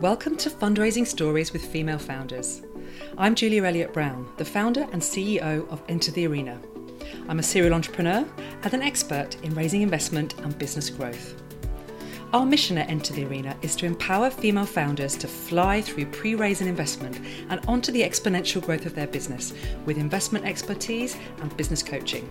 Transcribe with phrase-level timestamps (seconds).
[0.00, 2.62] Welcome to Fundraising Stories with Female Founders.
[3.18, 6.60] I'm Julia Elliott Brown, the founder and CEO of Enter the Arena.
[7.28, 8.26] I'm a serial entrepreneur
[8.62, 11.40] and an expert in raising investment and business growth.
[12.32, 16.34] Our mission at Enter the Arena is to empower female founders to fly through pre
[16.34, 19.52] raise and investment and onto the exponential growth of their business
[19.84, 22.28] with investment expertise and business coaching.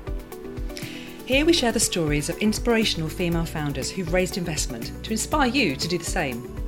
[1.25, 5.77] Here we share the stories of inspirational female founders who've raised investment to inspire you
[5.77, 6.60] to do the same.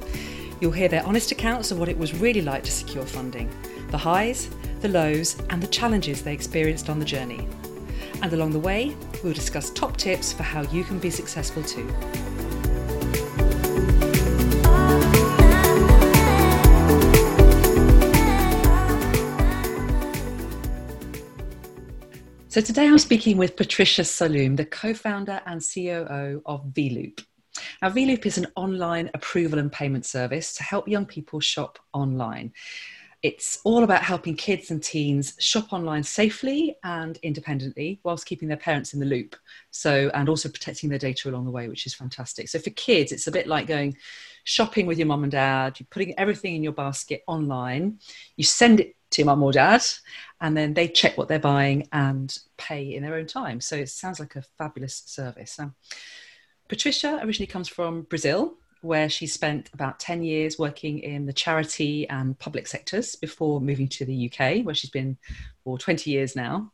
[0.63, 3.49] You'll hear their honest accounts of what it was really like to secure funding,
[3.89, 4.49] the highs,
[4.79, 7.45] the lows, and the challenges they experienced on the journey.
[8.21, 11.85] And along the way, we'll discuss top tips for how you can be successful too.
[22.47, 27.19] So today I'm speaking with Patricia Saloom, the co-founder and COO of VLoop.
[27.83, 32.53] Now, VLoop is an online approval and payment service to help young people shop online.
[33.23, 38.55] It's all about helping kids and teens shop online safely and independently whilst keeping their
[38.55, 39.35] parents in the loop.
[39.71, 42.47] So, and also protecting their data along the way, which is fantastic.
[42.47, 43.97] So, for kids, it's a bit like going
[44.45, 45.77] shopping with your mum and dad.
[45.77, 47.99] You're putting everything in your basket online.
[48.37, 49.83] You send it to mum or dad,
[50.39, 53.59] and then they check what they're buying and pay in their own time.
[53.59, 55.59] So, it sounds like a fabulous service.
[55.59, 55.73] Now,
[56.73, 62.09] Patricia originally comes from Brazil, where she spent about 10 years working in the charity
[62.09, 65.15] and public sectors before moving to the UK, where she's been
[65.63, 66.71] for 20 years now.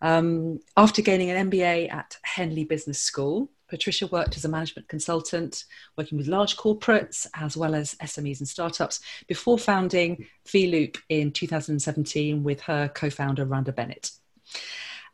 [0.00, 5.64] Um, after gaining an MBA at Henley Business School, Patricia worked as a management consultant,
[5.98, 12.42] working with large corporates as well as SMEs and startups, before founding VLoop in 2017
[12.42, 14.12] with her co founder, Rhonda Bennett.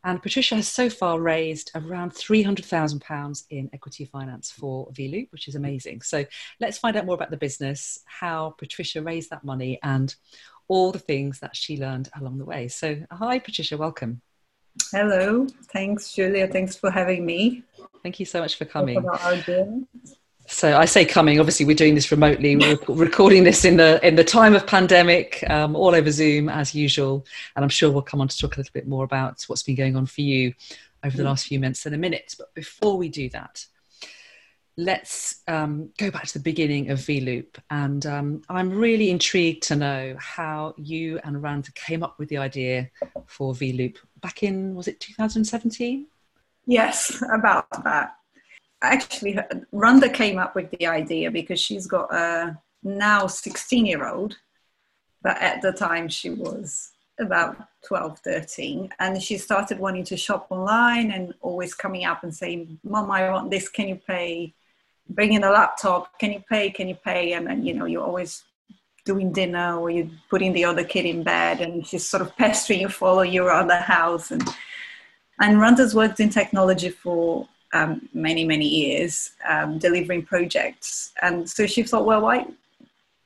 [0.03, 5.55] And Patricia has so far raised around £300,000 in equity finance for VLoop, which is
[5.55, 6.01] amazing.
[6.01, 6.25] So
[6.59, 10.15] let's find out more about the business, how Patricia raised that money, and
[10.67, 12.67] all the things that she learned along the way.
[12.67, 14.21] So, hi, Patricia, welcome.
[14.91, 15.47] Hello.
[15.73, 16.47] Thanks, Julia.
[16.47, 17.63] Thanks for having me.
[18.03, 19.03] Thank you so much for coming.
[20.47, 21.39] So I say coming.
[21.39, 22.55] Obviously, we're doing this remotely.
[22.55, 26.73] We're recording this in the in the time of pandemic, um, all over Zoom as
[26.73, 27.25] usual.
[27.55, 29.75] And I'm sure we'll come on to talk a little bit more about what's been
[29.75, 30.53] going on for you
[31.03, 32.33] over the last few months in a minute.
[32.37, 33.65] But before we do that,
[34.77, 37.57] let's um, go back to the beginning of VLoop.
[37.69, 42.37] And um, I'm really intrigued to know how you and Rand came up with the
[42.37, 42.89] idea
[43.25, 46.07] for VLoop back in was it 2017?
[46.65, 48.17] Yes, about that
[48.81, 49.37] actually
[49.73, 54.37] Rhonda came up with the idea because she's got a now 16 year old,
[55.21, 57.57] but at the time she was about
[57.87, 58.89] 12, 13.
[58.99, 63.29] And she started wanting to shop online and always coming up and saying, Mom, I
[63.29, 63.69] want this.
[63.69, 64.53] Can you pay?
[65.09, 66.19] Bring in a laptop.
[66.19, 66.69] Can you pay?
[66.69, 67.33] Can you pay?
[67.33, 68.43] And then, you know, you're always
[69.05, 72.81] doing dinner or you're putting the other kid in bed and she's sort of pestering
[72.81, 74.31] you, follow you around the house.
[74.31, 74.43] And,
[75.39, 81.13] and Rhonda's worked in technology for um, many, many years um, delivering projects.
[81.21, 82.47] And so she thought, well, why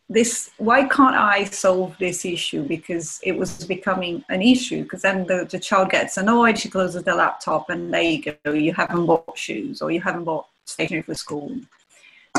[0.09, 0.52] this?
[0.57, 2.63] Why can't I solve this issue?
[2.63, 4.84] Because it was becoming an issue.
[4.84, 6.59] Because then the, the child gets annoyed.
[6.59, 8.52] She closes the laptop, and there you go.
[8.52, 11.56] You haven't bought shoes, or you haven't bought stationery for school.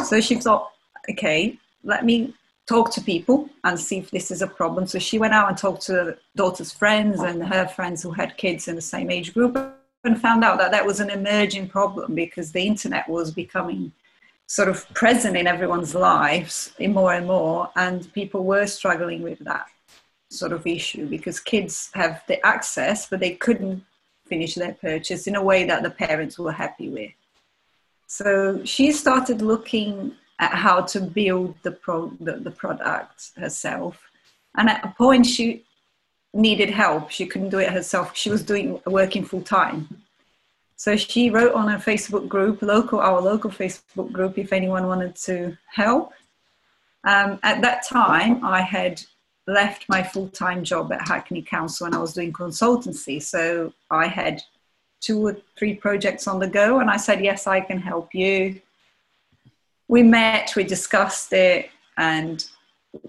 [0.05, 0.73] So she thought,
[1.11, 2.35] okay, let me
[2.67, 4.87] talk to people and see if this is a problem.
[4.87, 8.69] So she went out and talked to daughter's friends and her friends who had kids
[8.69, 9.59] in the same age group
[10.05, 13.93] and found out that that was an emerging problem because the internet was becoming
[14.47, 19.39] sort of present in everyone's lives in more and more, and people were struggling with
[19.41, 19.67] that
[20.31, 23.83] sort of issue because kids have the access, but they couldn't
[24.27, 27.13] finish their purchase in a way that the parents were happy with.
[28.07, 33.99] So she started looking at how to build the, pro- the, the product herself.
[34.57, 35.65] And at a point, she
[36.35, 37.11] needed help.
[37.11, 38.17] She couldn't do it herself.
[38.17, 39.89] She was doing working full time.
[40.77, 45.15] So she wrote on a Facebook group, local our local Facebook group, if anyone wanted
[45.27, 46.13] to help.
[47.05, 49.03] Um, at that time, I had
[49.47, 53.23] left my full time job at Hackney Council and I was doing consultancy.
[53.23, 54.43] So I had
[55.01, 58.61] two or three projects on the go, and I said, Yes, I can help you.
[59.89, 62.43] We met, we discussed it, and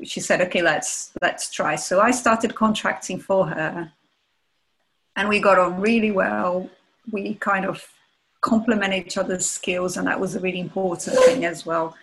[0.03, 1.75] she said, okay, let's let's try.
[1.75, 3.91] So I started contracting for her,
[5.15, 6.69] and we got on really well.
[7.11, 7.85] We kind of
[8.41, 11.95] complement each other's skills, and that was a really important thing as well.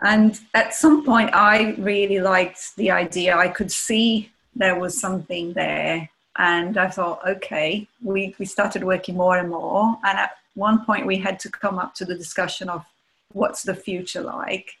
[0.00, 3.36] And at some point, I really liked the idea.
[3.36, 9.16] I could see there was something there, and I thought, okay, we we started working
[9.16, 9.98] more and more.
[10.04, 12.84] And at one point, we had to come up to the discussion of
[13.32, 14.76] what's the future like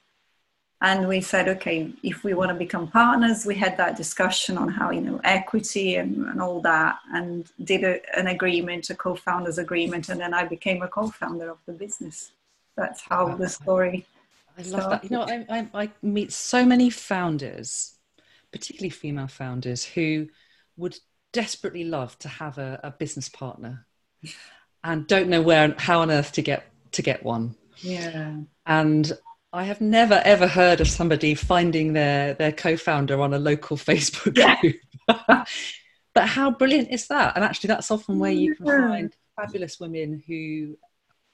[0.80, 4.68] and we said okay if we want to become partners we had that discussion on
[4.68, 9.58] how you know equity and, and all that and did a, an agreement a co-founders
[9.58, 12.32] agreement and then i became a co-founder of the business.
[12.76, 14.04] That's how the story
[14.58, 14.90] i love started.
[14.90, 15.04] that.
[15.04, 17.94] You know I, I, I meet so many founders
[18.50, 20.28] particularly female founders who
[20.76, 20.98] would
[21.32, 23.86] desperately love to have a, a business partner
[24.84, 27.56] and don't know where how on earth to get to get one.
[27.78, 28.36] Yeah.
[28.66, 29.12] And
[29.54, 34.34] I have never ever heard of somebody finding their their co-founder on a local Facebook
[34.60, 34.76] group.
[36.12, 37.36] but how brilliant is that?
[37.36, 40.76] And actually, that's often where you can find fabulous women who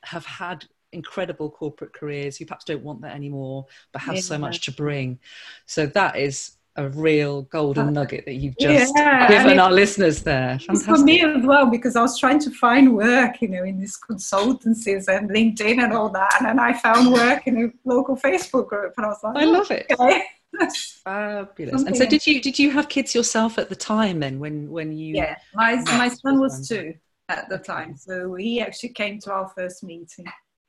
[0.05, 4.21] have had incredible corporate careers who perhaps don't want that anymore, but have yeah.
[4.21, 5.19] so much to bring.
[5.65, 10.23] So that is a real golden uh, nugget that you've just yeah, given our listeners
[10.23, 10.59] there.
[10.59, 10.87] Fantastic.
[10.87, 13.99] For me as well, because I was trying to find work, you know, in these
[13.99, 18.69] consultancies and LinkedIn and all that, and then I found work in a local Facebook
[18.69, 19.87] group, and I was like, I love it.
[19.91, 20.23] Okay.
[21.05, 21.83] Fabulous.
[21.85, 24.21] And so, did you did you have kids yourself at the time?
[24.21, 26.95] Then, when when you yeah, my my son was two
[27.29, 30.27] at the time, so he actually came to our first meeting.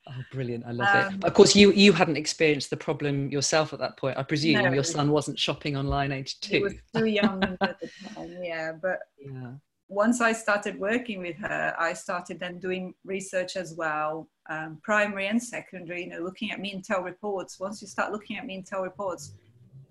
[0.08, 0.66] Oh, brilliant!
[0.66, 1.24] I love um, it.
[1.24, 4.18] Of course, you you hadn't experienced the problem yourself at that point.
[4.18, 6.56] I presume no, your son wasn't shopping online age two.
[6.56, 8.38] He was too young at the time.
[8.42, 9.52] Yeah, but yeah.
[9.90, 15.28] Once I started working with her, I started then doing research as well, um, primary
[15.28, 16.06] and secondary.
[16.06, 17.60] You know, looking at Mintel reports.
[17.60, 19.34] Once you start looking at Mintel reports,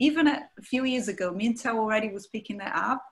[0.00, 3.04] even a few years ago, Mintel already was picking that up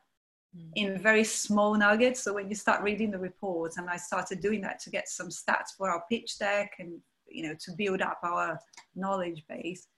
[0.57, 0.73] Mm.
[0.77, 2.23] in very small nuggets.
[2.25, 5.29] So when you start reading the reports, and I started doing that to get some
[5.29, 8.59] stats for our pitch deck and you know to build up our
[8.95, 9.89] knowledge base,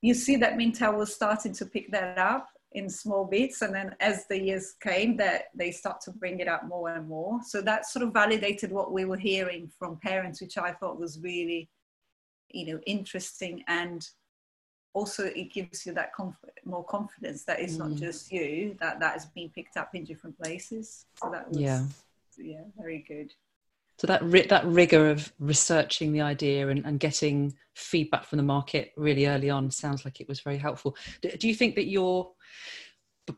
[0.00, 3.94] you see that Mintel was starting to pick that up in small bits, and then
[4.00, 7.40] as the years came, that they start to bring it up more and more.
[7.44, 11.20] So that sort of validated what we were hearing from parents, which I thought was
[11.20, 11.68] really,
[12.48, 14.06] you know, interesting and
[14.94, 17.80] also it gives you that conf- more confidence that it's mm.
[17.80, 21.06] not just you that that is being picked up in different places.
[21.20, 21.84] So that was yeah.
[22.38, 23.34] yeah very good.
[23.98, 28.42] So that ri- that rigor of researching the idea and, and getting feedback from the
[28.42, 30.96] market really early on sounds like it was very helpful.
[31.20, 32.32] Do, do you think that your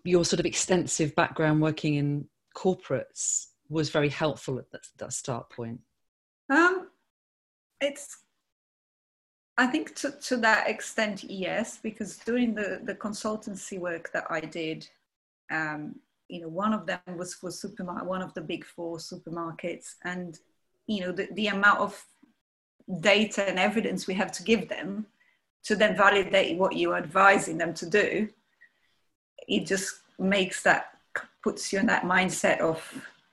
[0.05, 5.51] your sort of extensive background working in corporates was very helpful at that, that start
[5.51, 5.81] point?
[6.51, 6.89] Um
[7.81, 8.19] it's
[9.59, 14.41] I think to, to that extent, yes, because during the, the consultancy work that I
[14.41, 14.87] did,
[15.51, 15.97] um,
[16.29, 20.39] you know, one of them was for supermarket, one of the big four supermarkets, and
[20.87, 22.05] you know, the, the amount of
[23.01, 25.07] data and evidence we have to give them
[25.65, 28.29] to then validate what you're advising them to do,
[29.49, 30.99] it just makes that
[31.43, 32.81] puts you in that mindset of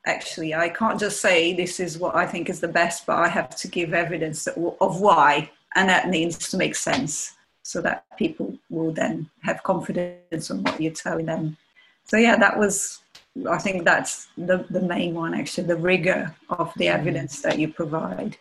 [0.06, 3.28] actually I can't just say this is what I think is the best, but I
[3.28, 7.34] have to give evidence of why and that needs to make sense
[7.64, 11.58] so that people will then have confidence on what you're telling them.
[12.06, 13.00] So yeah that was
[13.50, 16.94] i think that's the, the main one actually the rigor of the mm.
[16.94, 18.38] evidence that you provide.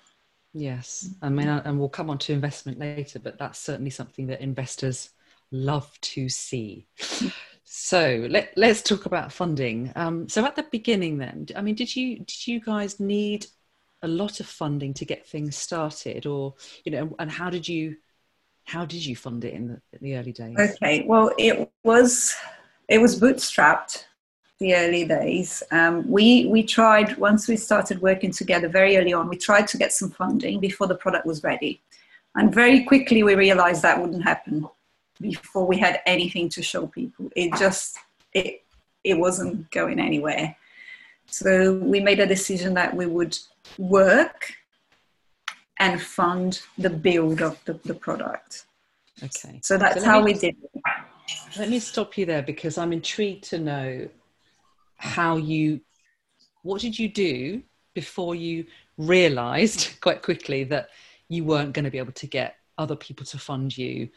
[0.55, 1.08] Yes.
[1.23, 5.11] I mean and we'll come on to investment later but that's certainly something that investors
[5.50, 6.88] love to see.
[7.64, 9.93] So let, let's talk about funding.
[9.96, 13.46] Um, so at the beginning then i mean did you did you guys need
[14.02, 16.54] a lot of funding to get things started or
[16.84, 17.96] you know and how did you
[18.64, 20.56] how did you fund it in the, in the early days?
[20.58, 22.34] Okay well it was
[22.88, 24.05] it was bootstrapped
[24.58, 25.62] the early days.
[25.70, 29.77] Um, we we tried once we started working together very early on we tried to
[29.77, 31.82] get some funding before the product was ready.
[32.34, 34.67] And very quickly we realized that wouldn't happen
[35.20, 37.29] before we had anything to show people.
[37.36, 37.98] It just
[38.32, 38.65] it
[39.05, 40.56] it wasn't going anywhere
[41.32, 43.39] so we made a decision that we would
[43.79, 44.53] work
[45.79, 48.67] and fund the build of the, the product.
[49.22, 49.58] Okay.
[49.62, 50.82] So that's so how me, we did it.
[51.58, 54.08] Let me stop you there because I'm intrigued to know
[54.96, 55.81] how you,
[56.62, 57.62] what did you do
[57.94, 58.67] before you
[58.98, 60.91] realized quite quickly that
[61.31, 64.10] you weren't going to be able to get other people to fund you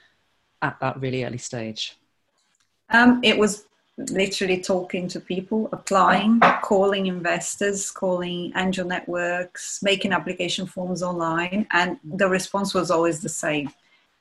[0.62, 1.98] at that really early stage?
[2.90, 3.66] Um, it was
[3.98, 11.98] literally talking to people, applying, calling investors, calling angel networks, making application forms online, and
[12.04, 13.70] the response was always the same.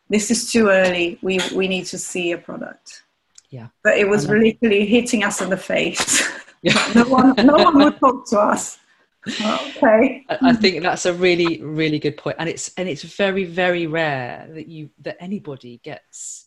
[0.08, 1.18] This is too early.
[1.22, 3.02] We we need to see a product.
[3.50, 3.68] Yeah.
[3.82, 6.28] But it was literally hitting us in the face.
[6.62, 6.74] Yeah.
[6.94, 8.78] no one no one would talk to us.
[9.26, 10.24] Okay.
[10.28, 12.36] I think that's a really, really good point.
[12.38, 16.46] And it's and it's very, very rare that you that anybody gets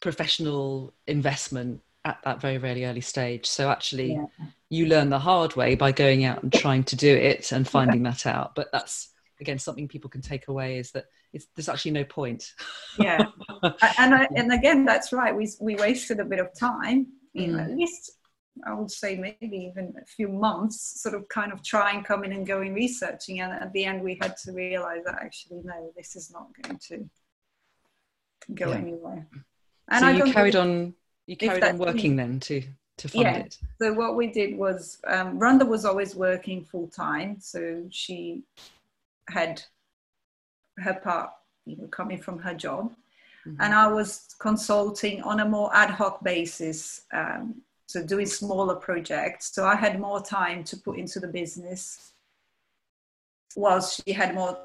[0.00, 4.24] professional investment at that very very early stage so actually yeah.
[4.70, 8.04] you learn the hard way by going out and trying to do it and finding
[8.04, 8.10] yeah.
[8.12, 9.10] that out but that's
[9.40, 12.52] again something people can take away is that it's, there's actually no point.
[12.98, 13.26] yeah,
[13.98, 15.36] and I, and again, that's right.
[15.36, 17.08] We we wasted a bit of time.
[17.34, 17.76] You know, at Mm.
[17.76, 18.12] least
[18.66, 22.46] I would say maybe even a few months, sort of kind of trying, coming and
[22.46, 26.30] going, researching, and at the end we had to realize that actually no, this is
[26.30, 27.10] not going to
[28.54, 28.78] go Yeah.
[28.78, 29.28] anywhere.
[29.98, 30.94] so you carried on
[31.26, 32.62] you carried on working then to
[32.98, 33.36] to fund Yeah.
[33.36, 33.58] it.
[33.80, 38.42] So what we did was um, Rhonda was always working full time, so she
[39.28, 39.62] had
[40.78, 41.30] her part,
[41.66, 42.94] you know, coming from her job,
[43.46, 43.56] Mhm.
[43.60, 49.52] and I was consulting on a more ad hoc basis, um, so doing smaller projects.
[49.52, 52.12] So I had more time to put into the business,
[53.56, 54.58] whilst she had more.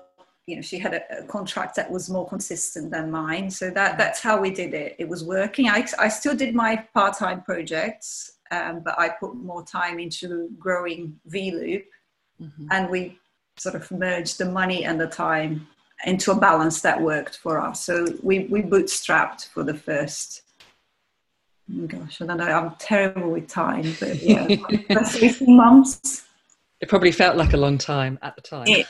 [0.52, 3.50] You know, she had a, a contract that was more consistent than mine.
[3.50, 4.96] So that that's how we did it.
[5.00, 5.70] It was working.
[5.70, 10.50] I, I still did my part time projects, um, but I put more time into
[10.60, 11.86] growing VLoop,
[12.42, 12.68] Mhm.
[12.72, 13.20] and we
[13.58, 15.68] sort of merged the money and the time
[16.06, 17.84] into a balance that worked for us.
[17.86, 20.42] So we, we bootstrapped for the first,
[21.80, 24.48] oh gosh, I don't know, I'm terrible with time, but yeah,
[24.92, 26.26] first 18 months.
[26.80, 28.66] It probably felt like a long time at the time.
[28.68, 28.88] It,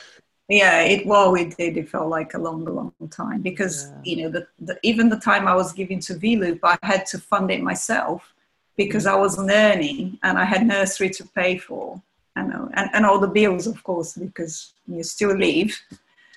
[0.52, 1.76] yeah, it well, we did.
[1.78, 4.00] It felt like a long, long time because Yeah.
[4.04, 7.18] you know, the, the even the time I was giving to VLoop, I had to
[7.18, 8.34] fund it myself
[8.76, 12.02] because I wasn't earning and I had nursery to pay for,
[12.36, 15.80] and and, and all the bills, of course, because you still leave.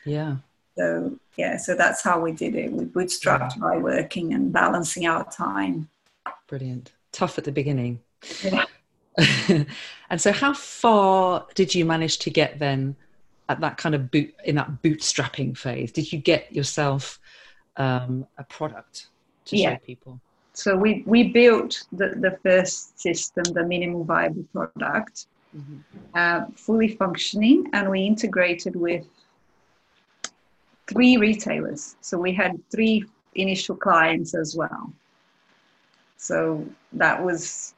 [0.05, 0.37] yeah.
[0.77, 2.71] So yeah, so that's how we did it.
[2.71, 5.89] We bootstrapped by working and balancing our time.
[6.47, 6.91] Brilliant.
[7.11, 7.99] Tough at the beginning.
[8.43, 8.65] Yeah.
[10.09, 12.95] and so how far did you manage to get then
[13.49, 15.91] at that kind of boot in that bootstrapping phase?
[15.91, 17.19] Did you get yourself
[17.77, 19.07] um, a product
[19.45, 19.71] to Yeah.
[19.73, 20.19] show people?
[20.53, 25.83] So we we built the, the first system, the minimum viable product, Mhm.
[26.13, 29.05] uh, fully functioning, and we integrated with
[30.87, 31.95] three retailers.
[32.01, 34.93] So we had three initial clients as well.
[36.17, 37.73] So that was,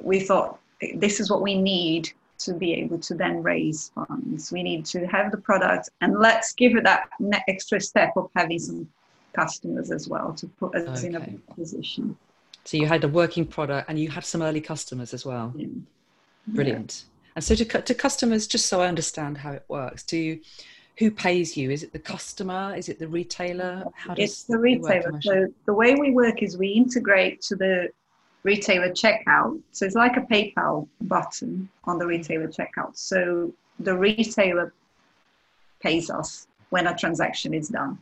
[0.00, 0.60] we thought
[0.94, 4.52] this is what we need to be able to then raise funds.
[4.52, 7.08] We need to have the product, and let's give it that
[7.48, 8.88] extra step of having some
[9.36, 12.16] customers as well to put us in a position.
[12.64, 15.52] So you had a working product and you had some early customers as well.
[15.54, 15.68] Yeah.
[16.48, 17.04] Brilliant.
[17.36, 20.40] And so to, to customers, just so I understand how it works, do you,
[20.98, 21.70] who pays you?
[21.70, 22.74] Is it the customer?
[22.76, 23.84] Is it the retailer?
[23.94, 25.20] How It's the retailer.
[25.20, 27.88] So the way we work is we integrate to the
[28.50, 29.60] retailer checkout.
[29.72, 32.96] So it's like a PayPal button on the retailer checkout.
[32.96, 34.72] So the retailer
[35.80, 37.98] pays us when a transaction is done.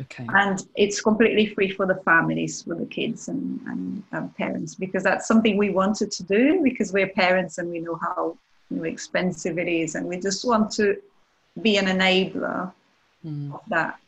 [0.00, 0.26] Okay.
[0.42, 5.02] And it's completely free for the families, for the kids and, and, and parents, because
[5.02, 8.36] that's something we wanted to do because we're parents and we know how
[8.70, 9.94] you know, expensive it is.
[9.96, 10.96] And we just want to
[11.60, 12.72] be an enabler
[13.24, 13.54] Mm.
[13.54, 14.00] of that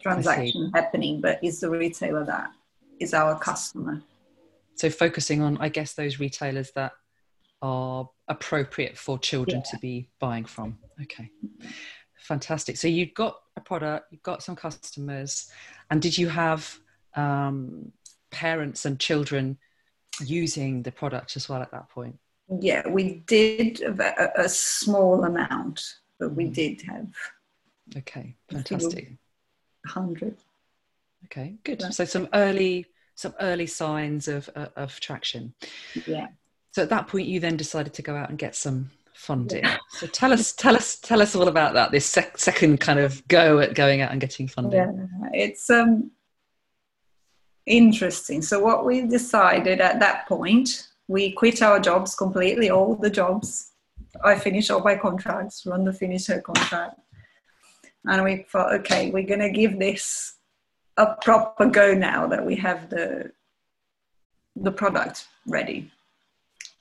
[0.00, 2.50] transaction happening, but it's the retailer that
[2.98, 4.02] is our customer.
[4.74, 6.92] So focusing on, I guess, those retailers that
[7.60, 10.78] are appropriate for children to be buying from.
[11.02, 11.30] Okay.
[12.18, 12.76] Fantastic.
[12.76, 15.50] So you've got a product, you've got some customers,
[15.90, 16.78] and did you have
[17.14, 17.92] um,
[18.30, 19.58] parents and children
[20.24, 22.18] using the product as well at that point?
[22.60, 25.82] Yeah, we did a, a small amount,
[26.18, 26.54] but we Mhm.
[26.54, 27.14] did have
[27.96, 29.16] Okay, fantastic.
[29.84, 30.36] 100.
[31.26, 31.82] Okay, good.
[31.92, 35.54] So some early some early signs of uh, of traction.
[36.06, 36.28] Yeah.
[36.72, 39.64] So at that point, you then decided to go out and get some funding.
[39.90, 41.92] So tell us, tell us, tell us all about that.
[41.92, 44.80] This sec- second kind of go at going out and getting funding.
[45.22, 46.10] Yeah, it's um
[47.66, 48.42] interesting.
[48.42, 53.72] So what we decided at that point, we quit our jobs completely, all the jobs.
[54.24, 56.98] I finished all my contracts, Rhonda finished her contract.
[58.04, 60.34] And we thought, okay, we're gonna give this
[60.96, 63.32] a proper go now that we have the
[64.56, 65.90] the product ready.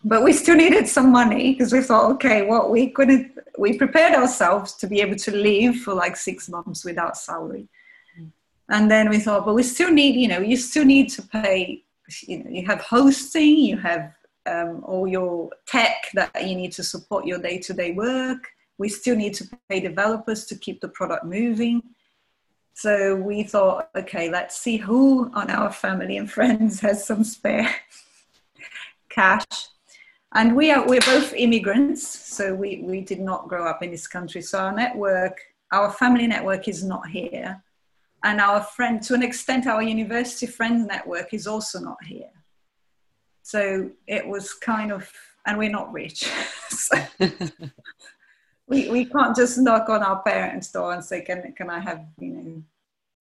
[0.03, 4.13] But we still needed some money because we thought, okay, what we couldn't we prepared
[4.13, 7.67] ourselves to be able to live for like six months without salary.
[8.69, 11.83] And then we thought, but we still need, you know, you still need to pay,
[12.21, 14.13] you know, you have hosting, you have
[14.45, 18.47] um, all your tech that you need to support your day to day work.
[18.77, 21.83] We still need to pay developers to keep the product moving.
[22.73, 27.73] So we thought, okay, let's see who on our family and friends has some spare
[29.09, 29.45] cash.
[30.33, 34.07] And we are we're both immigrants, so we, we did not grow up in this
[34.07, 34.41] country.
[34.41, 35.41] So our network,
[35.73, 37.61] our family network is not here
[38.23, 42.29] and our friend to an extent our university friends network is also not here
[43.41, 45.11] so it was kind of
[45.45, 46.29] and we're not rich
[46.69, 46.95] so,
[48.71, 52.05] we, we can't just knock on our parents' door and say, can, can I have,
[52.17, 52.63] you know,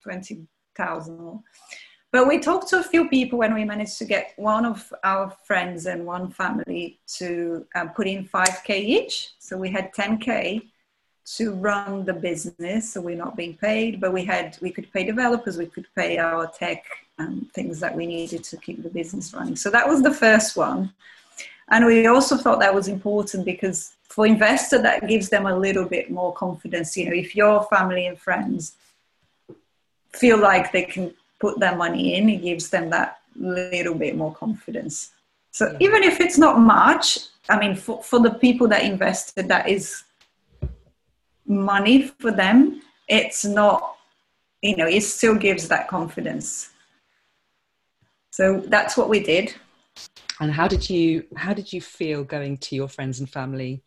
[0.01, 1.41] 20,000 more?
[2.13, 5.29] But we talked to a few people when we managed to get one of our
[5.43, 9.31] friends and one family to um, put in 5K each.
[9.39, 10.69] So we had 10K
[11.35, 12.93] to run the business.
[12.93, 16.17] So we're not being paid, but we had, we could pay developers, we could pay
[16.17, 16.85] our tech
[17.19, 19.57] and things that we needed to keep the business running.
[19.57, 20.93] So that was the first one.
[21.69, 25.85] And we also thought that was important because for investor, that gives them a little
[25.85, 26.97] bit more confidence.
[26.97, 28.75] You know, if your family and friends
[30.13, 34.33] feel like they can put their money in, it gives them that little bit more
[34.33, 35.11] confidence.
[35.51, 35.77] So yeah.
[35.79, 40.03] even if it's not much, I mean, for, for the people that invested, that is
[41.45, 42.81] money for them.
[43.07, 43.95] It's not,
[44.61, 46.69] you know, it still gives that confidence.
[48.31, 49.53] So that's what we did.
[50.39, 53.83] And how did you how did you feel going to your friends and family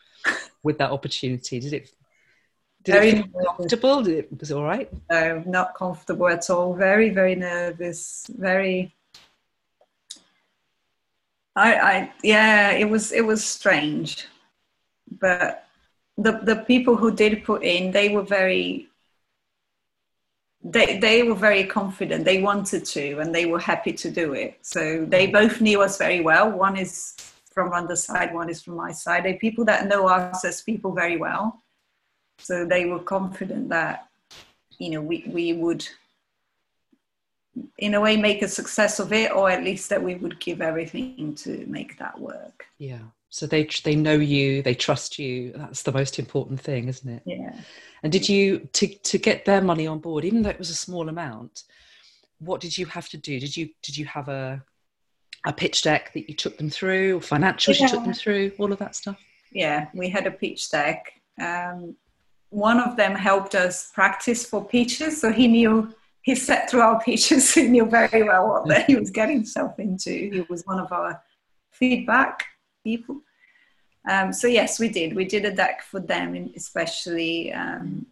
[0.65, 1.61] with that opportunity?
[1.61, 1.91] Did it
[2.85, 4.03] did very it comfortable?
[4.03, 4.91] Did it was it all right?
[5.11, 6.75] No, not comfortable at all.
[6.75, 8.27] Very, very nervous.
[8.29, 8.95] Very.
[11.57, 14.27] I, I, yeah, it was it was strange,
[15.21, 15.67] but
[16.19, 18.89] the the people who did put in, they were very.
[20.63, 22.25] They they were very confident.
[22.25, 24.59] They wanted to, and they were happy to do it.
[24.63, 25.33] So they mm.
[25.33, 26.51] both knew us very well.
[26.51, 27.15] One is
[27.55, 29.25] from Rhonda side, one is from my side.
[29.25, 31.63] They're people that know us as people very well
[32.39, 34.09] so they were confident that,
[34.79, 35.87] you know, we, we would,
[37.79, 40.61] in a way, make a success of it, or at least that we would give
[40.61, 42.67] everything to make that work.
[42.79, 43.03] Yeah.
[43.31, 45.53] So they they know you, they trust you.
[45.57, 47.23] That's the most important thing, isn't it?
[47.27, 47.53] Yeah.
[48.05, 50.75] And did you to to get their money on board, even though it was a
[50.75, 51.65] small amount?
[52.39, 53.41] What did you have to do?
[53.41, 54.63] Did you did you have a
[55.45, 57.83] a pitch deck that you took them through, or financials yeah.
[57.83, 59.19] you took them through, all of that stuff?
[59.53, 61.13] Yeah, we had a pitch deck.
[61.41, 61.97] Um,
[62.51, 65.21] one of them helped us practice for pitches.
[65.21, 68.97] So he knew, he sat through our pitches, he knew very well what that he
[68.97, 70.11] was getting himself into.
[70.11, 71.23] He was one of our
[71.73, 72.45] feedback
[72.83, 73.21] people.
[74.09, 75.15] Um, so yes, we did.
[75.15, 78.07] We did a deck for them, especially, um,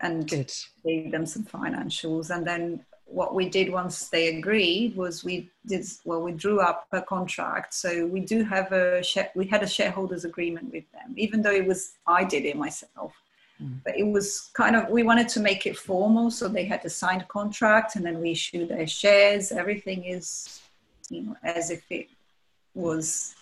[0.00, 0.52] and Good.
[0.84, 2.34] gave them some financials.
[2.34, 2.84] And then
[3.16, 6.20] what we did once they agreed was we did well.
[6.20, 7.72] We drew up a contract.
[7.72, 9.02] So we do have a
[9.34, 13.12] we had a shareholders agreement with them, even though it was I did it myself.
[13.62, 13.78] Mm.
[13.84, 16.30] But it was kind of, we wanted to make it formal.
[16.30, 19.50] So they had to sign a signed contract and then we issued their shares.
[19.50, 20.60] Everything is,
[21.08, 22.08] you know, as if it
[22.74, 23.34] was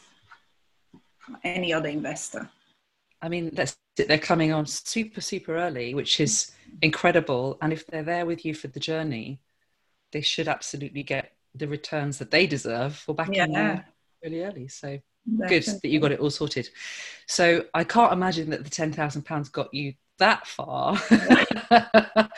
[1.43, 2.49] any other investor.
[3.21, 7.59] I mean, that's they're coming on super, super early, which is incredible.
[7.61, 9.41] And if they're there with you for the journey,
[10.15, 13.75] they should absolutely get the returns that they deserve for backing yeah.
[13.75, 13.83] you
[14.23, 14.69] really early.
[14.69, 15.59] So Definitely.
[15.59, 16.69] good that you got it all sorted.
[17.27, 20.97] So I can't imagine that the ten thousand pounds got you that far.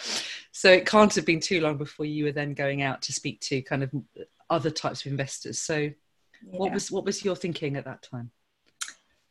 [0.52, 3.40] so it can't have been too long before you were then going out to speak
[3.42, 3.90] to kind of
[4.48, 5.58] other types of investors.
[5.58, 5.92] So yeah.
[6.42, 8.30] what was what was your thinking at that time?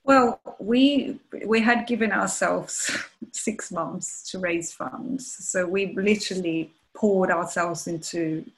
[0.03, 2.95] Well, we we had given ourselves
[3.31, 8.49] six months to raise funds, so we literally poured ourselves into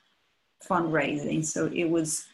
[0.68, 1.44] fundraising.
[1.44, 2.28] So it was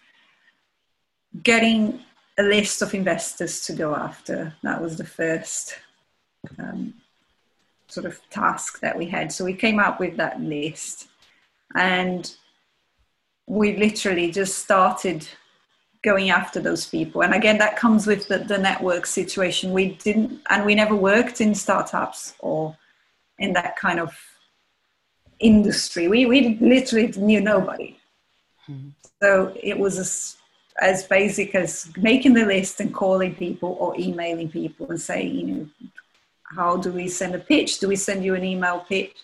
[1.42, 2.02] getting
[2.38, 4.54] a list of investors to go after.
[4.63, 5.78] That was the first
[6.60, 6.94] um,
[7.88, 9.32] sort of task that we had.
[9.32, 11.08] So we came up with that list
[11.76, 12.32] and
[13.48, 15.28] we literally just started
[16.04, 17.24] going after those people.
[17.24, 19.72] And again, that comes with the, the network situation.
[19.72, 22.76] We didn't, and we never worked in startups or
[23.39, 24.18] in that kind of
[25.39, 26.08] industry.
[26.08, 27.98] We, we literally knew nobody.
[28.69, 28.89] Mm-hmm.
[29.22, 30.38] So it was as,
[30.82, 35.46] as basic as making the list and calling people or emailing people and saying, you
[35.46, 35.69] know,
[36.56, 37.80] how do we send a pitch?
[37.80, 39.15] Do we send you an email pitch?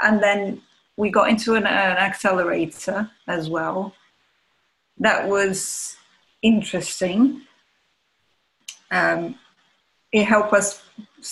[0.00, 0.62] And then
[0.96, 3.94] we got into an, an accelerator as well.
[4.98, 5.96] That was
[6.42, 7.42] interesting.
[8.90, 9.36] Um,
[10.12, 10.82] it helped us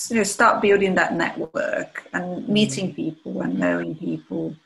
[0.08, 4.56] you know, start building that network and meeting people and knowing people.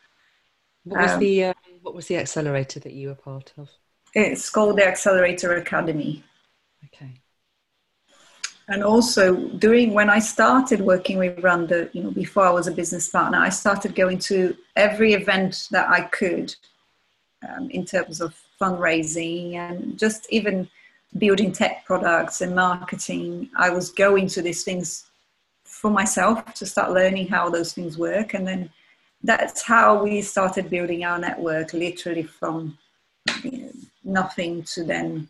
[0.84, 3.70] What was um, the uh, what was the accelerator that you were part of?
[4.14, 6.22] It's called the Accelerator Academy.
[6.86, 7.20] Okay
[8.68, 12.72] and also during when I started working with Rhonda, you know, before I was a
[12.72, 16.54] business partner, I started going to every event that I could
[17.46, 20.68] um, in terms of fundraising and just even
[21.18, 23.50] building tech products and marketing.
[23.56, 25.06] I was going to these things
[25.64, 28.70] for myself to start learning how those things work, and then
[29.22, 32.76] that's how we started building our network, literally from
[33.42, 33.70] you know,
[34.04, 35.28] nothing to then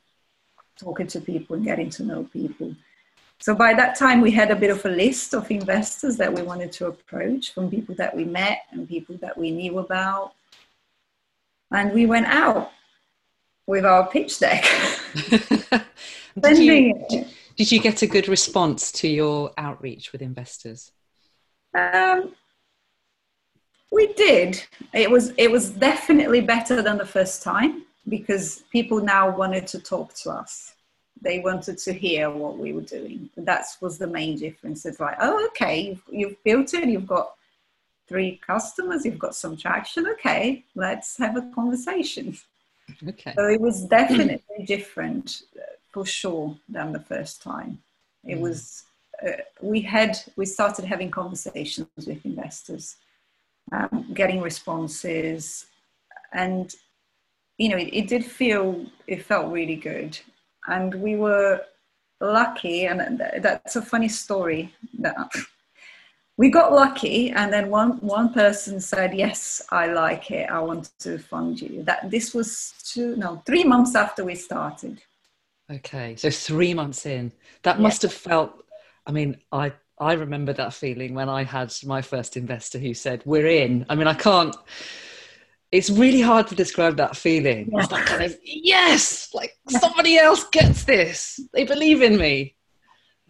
[0.77, 2.75] talking to people and getting to know people
[3.38, 6.42] So by that time, we had a bit of a list of investors that we
[6.42, 10.33] wanted to approach from people that we met and people that we knew about.
[11.70, 12.73] And we went out
[13.66, 14.64] with our pitch deck.
[16.40, 20.92] did, you, did, did, you, get a good response to your outreach with investors?
[21.74, 22.35] Um,
[23.92, 24.62] we did.
[24.92, 29.79] It was it was definitely better than the first time because people now wanted to
[29.81, 30.74] talk to us
[31.24, 33.31] they wanted to hear what we were doing.
[33.37, 34.85] That was the main difference.
[34.85, 37.35] It's like, oh, okay, you've, you've built it, you've got
[38.07, 40.07] three customers, you've got some traction.
[40.07, 42.37] Okay, let's have a conversation.
[43.09, 43.35] Okay.
[43.37, 47.79] So it was definitely different uh, for sure than the first time.
[48.25, 48.40] It mm.
[48.40, 48.85] was,
[49.27, 52.97] uh, we had, we started having conversations with investors,
[53.73, 55.67] um, getting responses,
[56.33, 56.75] and
[57.59, 60.19] you know, it, it, did feel, it felt really good
[60.67, 61.61] and we were
[62.21, 65.17] lucky and that's a funny story that
[66.37, 70.90] we got lucky and then one one person said yes i like it i want
[70.99, 75.01] to fund you that this was two no three months after we started
[75.70, 78.64] okay so three months in that must have felt
[79.07, 83.23] i mean i i remember that feeling when i had my first investor who said
[83.25, 84.57] we're in i mean i can't
[85.75, 87.68] it's really hard to describe that feeling.
[87.73, 87.81] Yeah.
[87.81, 91.40] It's like kind of yes, like somebody else gets this.
[91.53, 92.54] They believe in me.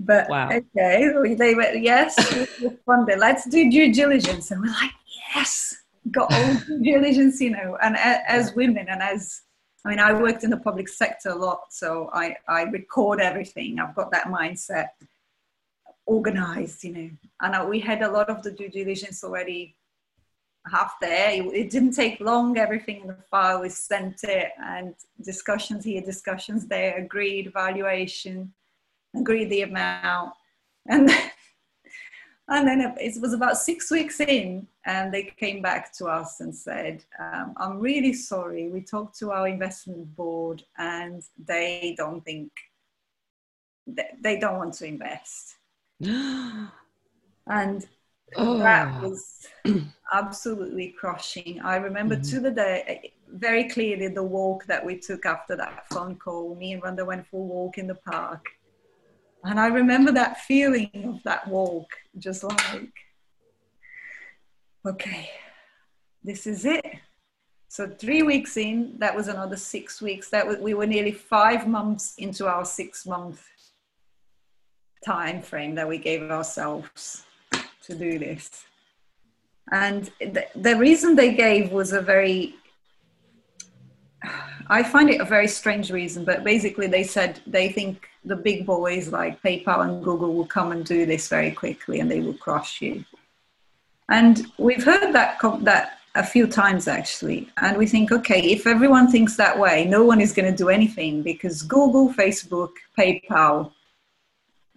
[0.05, 0.51] But wow.
[0.51, 2.17] okay, they went yes,
[2.61, 3.19] responded.
[3.27, 4.93] Let's do due diligence, and we're like
[5.35, 5.77] yes,
[6.11, 7.79] got all due diligence, you know.
[7.83, 9.43] And as women, and as
[9.85, 13.79] I mean, I worked in the public sector a lot, so I I record everything.
[13.79, 14.89] I've got that mindset
[16.07, 17.11] organized, you know.
[17.41, 19.77] And uh, we had a lot of the due diligence already
[20.71, 21.31] half there.
[21.31, 22.59] It, didn't take long.
[22.59, 26.99] Everything in the file was sent it, and discussions here, discussions there.
[26.99, 28.53] Agreed valuation,
[29.17, 30.33] agreed the amount,
[30.89, 31.11] and
[32.49, 36.55] and then it was about six weeks in, and they came back to us and
[36.55, 38.69] said, um, "I'm really sorry.
[38.69, 42.51] We talked to our investment board, and they don't think
[43.87, 45.57] they don't want to invest."
[46.01, 47.87] and
[48.37, 48.59] oh.
[48.59, 49.47] that was
[50.13, 51.61] absolutely crushing.
[51.61, 52.37] I remember mm-hmm.
[52.37, 56.55] to the day very clearly the walk that we took after that phone call.
[56.55, 58.47] Me and Rhonda went for a walk in the park.
[59.45, 62.93] And I remember that feeling of that walk, just like,
[64.87, 65.31] okay,
[66.23, 66.85] this is it.
[67.69, 70.31] So three weeks in, that was another six weeks.
[70.31, 73.45] That was, we were nearly five months into our six month
[75.05, 77.25] time frame that we gave ourselves
[77.83, 78.65] to do this.
[79.71, 82.55] And the, the reason they gave was a very,
[84.69, 88.65] I find it a very strange reason, but basically they said they think the big
[88.65, 92.35] boys like PayPal and Google will come and do this very quickly and they will
[92.35, 93.05] crush you.
[94.09, 97.49] And we've heard that, that a few times actually.
[97.59, 100.69] And we think, okay, if everyone thinks that way, no one is going to do
[100.69, 103.73] anything because Google, Facebook, PayPal,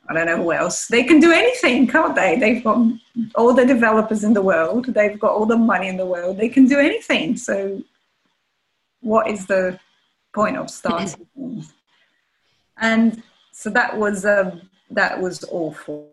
[0.10, 0.88] I don't know who else.
[0.88, 2.40] They can do anything, can't they?
[2.40, 2.80] They've got
[3.36, 4.86] all the developers in the world.
[4.86, 6.38] They've got all the money in the world.
[6.38, 7.36] They can do anything.
[7.36, 7.84] So,
[9.02, 9.80] what is the
[10.34, 11.28] point of starting?
[12.80, 16.12] and so that was um, that was awful.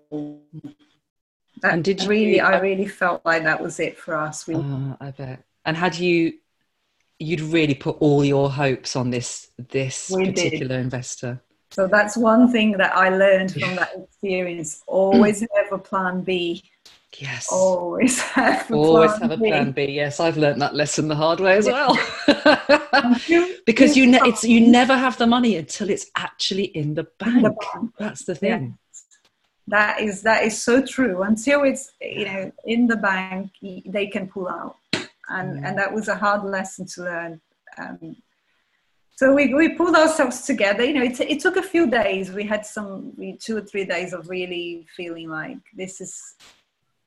[1.63, 2.41] That and did you, really?
[2.41, 4.47] I really felt like that was it for us.
[4.47, 5.45] We, uh, I bet.
[5.65, 6.35] And had you?
[7.21, 10.81] You'd really put all your hopes on this this particular did.
[10.81, 11.41] investor.
[11.71, 14.83] So that's one thing that I learned from that experience.
[14.87, 16.63] Always have a plan B.
[17.21, 17.49] Yes.
[17.51, 19.85] Always have a Always plan have a plan B.
[19.87, 21.99] Yes, I've learned that lesson the hard way as well.
[23.67, 27.43] because you ne- it's you never have the money until it's actually in the bank.
[27.43, 27.91] The bank.
[27.99, 28.79] That's the thing.
[29.69, 31.23] That is that is so true.
[31.23, 33.51] Until it's you know in the bank,
[33.87, 34.77] they can pull out,
[35.29, 35.67] and mm.
[35.67, 37.41] and that was a hard lesson to learn.
[37.79, 38.17] Um,
[39.17, 42.45] so we, we pulled ourselves together you know it, it took a few days we
[42.45, 46.35] had some we, two or three days of really feeling like this is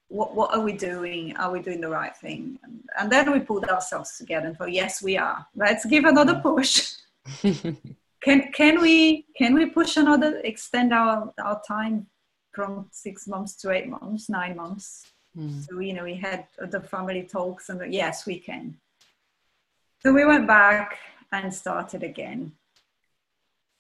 [0.10, 1.36] what, what are we doing?
[1.38, 2.58] Are we doing the right thing?
[2.64, 5.46] And, and then we pulled ourselves together and thought yes we are.
[5.56, 6.94] Let's give another push.
[8.22, 12.08] Can can we can we push another extend our our time
[12.52, 15.06] from six months to eight months nine months?
[15.38, 15.64] Mm.
[15.64, 18.76] so you know we had the family talks and yes we can.
[20.02, 20.98] So we went back
[21.32, 22.52] and started again.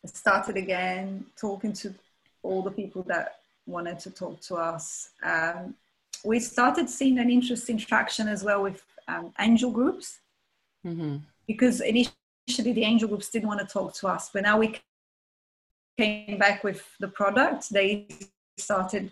[0.05, 1.93] Started again, talking to
[2.43, 5.09] all the people that wanted to talk to us.
[5.23, 5.75] Um,
[6.23, 10.19] we started seeing an interesting traction as well with um, angel groups
[10.85, 11.17] mm-hmm.
[11.47, 14.79] because initially the angel groups didn't want to talk to us, but now we
[15.97, 18.07] came back with the product, they
[18.57, 19.11] started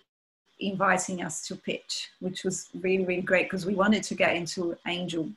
[0.59, 4.77] inviting us to pitch, which was really, really great because we wanted to get into
[4.87, 5.29] angel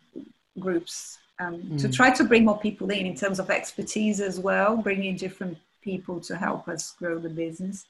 [0.58, 1.80] groups um, mm.
[1.80, 5.56] to try to bring more people in in terms of expertise as well, bringing different
[5.82, 7.86] people to help us grow the business.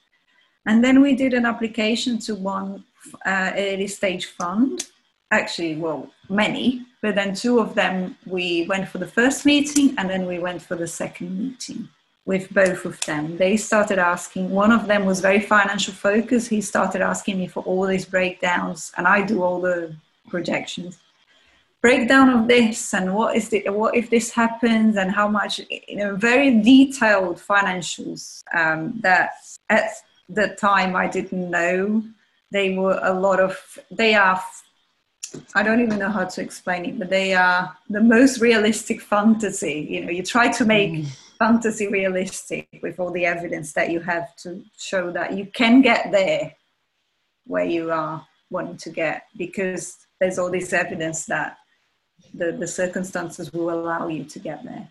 [0.68, 2.84] And then we did an application to one
[3.24, 4.86] uh, early stage fund.
[5.30, 10.08] Actually, well, many, but then two of them we went for the first meeting and
[10.08, 11.88] then we went for the second meeting
[12.26, 13.38] with both of them.
[13.38, 16.50] They started asking, one of them was very financial focused.
[16.50, 19.96] He started asking me for all these breakdowns, and I do all the
[20.28, 20.98] projections.
[21.80, 25.96] Breakdown of this and what is the what if this happens and how much you
[25.96, 29.30] know very detailed financials um, that
[29.70, 29.92] at
[30.28, 32.02] the time I didn't know
[32.50, 34.40] they were a lot of they are
[35.54, 39.86] I don't even know how to explain it, but they are the most realistic fantasy.
[39.90, 41.06] You know, you try to make mm.
[41.38, 46.10] fantasy realistic with all the evidence that you have to show that you can get
[46.12, 46.54] there
[47.46, 51.58] where you are wanting to get because there's all this evidence that
[52.32, 54.88] the, the circumstances will allow you to get there.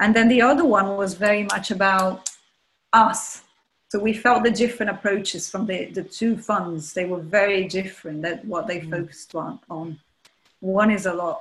[0.00, 2.28] And then the other one was very much about
[2.92, 3.42] us
[3.88, 6.92] so we felt the different approaches from the, the two funds.
[6.92, 8.90] They were very different that what they mm.
[8.90, 9.98] focused on, on.
[10.60, 11.40] One is a lot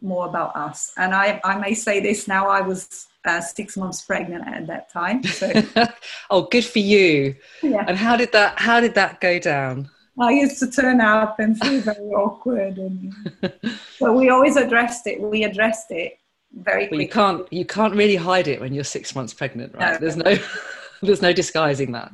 [0.00, 0.92] more about us.
[0.96, 4.90] And I, I may say this now, I was uh, six months pregnant at that
[4.90, 5.22] time.
[5.22, 5.52] So.
[6.30, 7.36] oh, good for you.
[7.62, 7.84] Yeah.
[7.86, 9.90] And how did that, how did that go down?
[10.18, 12.78] I used to turn up and feel very awkward.
[12.78, 13.14] And
[13.98, 15.20] so we always addressed it.
[15.20, 16.18] We addressed it
[16.54, 19.92] very well, you can't, you can't really hide it when you're six months pregnant, right?
[19.92, 19.98] No.
[19.98, 20.38] There's no...
[21.06, 22.12] There's no disguising that.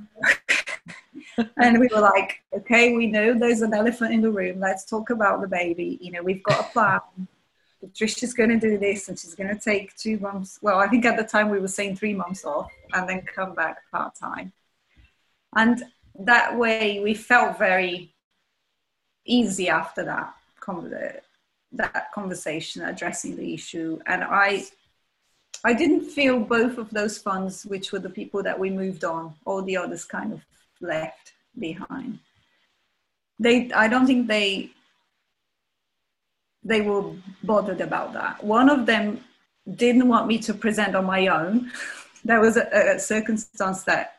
[1.59, 4.61] and we were like, okay, we know there's an elephant in the room.
[4.61, 5.99] Let's talk about the baby.
[6.01, 7.01] You know, we've got a plan.
[7.81, 10.59] Patricia's going to do this and she's going to take two months.
[10.63, 13.55] Well, I think at the time we were saying three months off and then come
[13.55, 14.53] back part time.
[15.55, 15.85] And
[16.19, 18.15] that way we felt very
[19.27, 20.35] easy after that,
[21.73, 24.01] that conversation, addressing the issue.
[24.07, 24.65] And I
[25.65, 29.35] I didn't feel both of those funds, which were the people that we moved on,
[29.45, 30.41] all the others kind of
[30.81, 32.21] left behind.
[33.39, 34.71] They, I don't think they,
[36.63, 38.43] they were bothered about that.
[38.43, 39.25] One of them
[39.75, 41.71] didn't want me to present on my own.
[42.25, 44.19] there was a, a circumstance that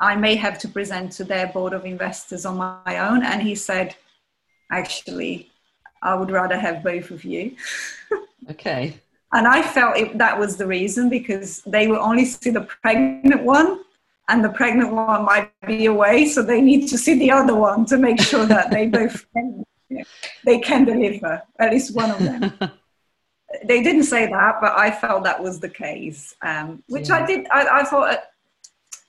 [0.00, 3.54] I may have to present to their board of investors on my own, and he
[3.54, 3.96] said,
[4.70, 5.50] actually,
[6.02, 7.56] I would rather have both of you.
[8.50, 9.00] okay.
[9.32, 13.42] And I felt it, that was the reason because they will only see the pregnant
[13.42, 13.80] one
[14.28, 16.26] and the pregnant one might be away.
[16.26, 19.64] So they need to see the other one to make sure that they both can,
[19.88, 20.04] you know,
[20.44, 22.52] they can deliver, at least one of them.
[23.64, 27.16] they didn't say that, but I felt that was the case, um, which yeah.
[27.16, 27.46] I did.
[27.50, 28.18] I, I thought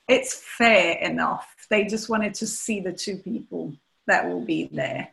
[0.07, 1.55] it's fair enough.
[1.69, 3.73] They just wanted to see the two people
[4.07, 5.09] that will be there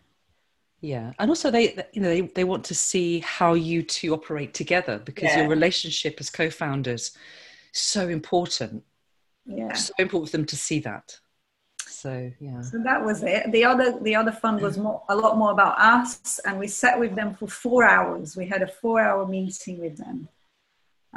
[0.86, 4.52] yeah and also they you know they, they want to see how you two operate
[4.54, 5.40] together because yeah.
[5.40, 7.12] your relationship as co-founders
[7.76, 8.82] is so important.
[9.44, 9.72] Yeah.
[9.74, 11.18] So important for them to see that.
[11.86, 12.62] So yeah.
[12.62, 13.52] So that was it.
[13.52, 16.98] The other the other fund was more a lot more about us and we sat
[16.98, 18.36] with them for four hours.
[18.36, 20.28] We had a four hour meeting with them.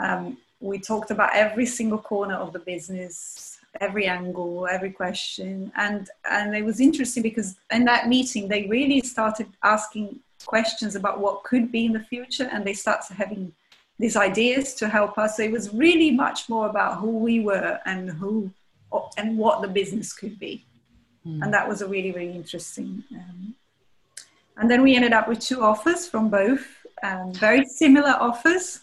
[0.01, 5.71] Um, we talked about every single corner of the business every angle, every question.
[5.75, 11.19] And, and it was interesting because in that meeting, they really started asking questions about
[11.19, 13.53] what could be in the future and they started having
[13.99, 15.37] these ideas to help us.
[15.37, 18.51] So it was really much more about who we were and who
[19.17, 20.65] and what the business could be.
[21.25, 21.43] Mm.
[21.43, 23.03] And that was a really, really interesting.
[23.13, 23.55] Um,
[24.57, 26.65] and then we ended up with two offers from both,
[27.03, 28.79] um, very similar offers,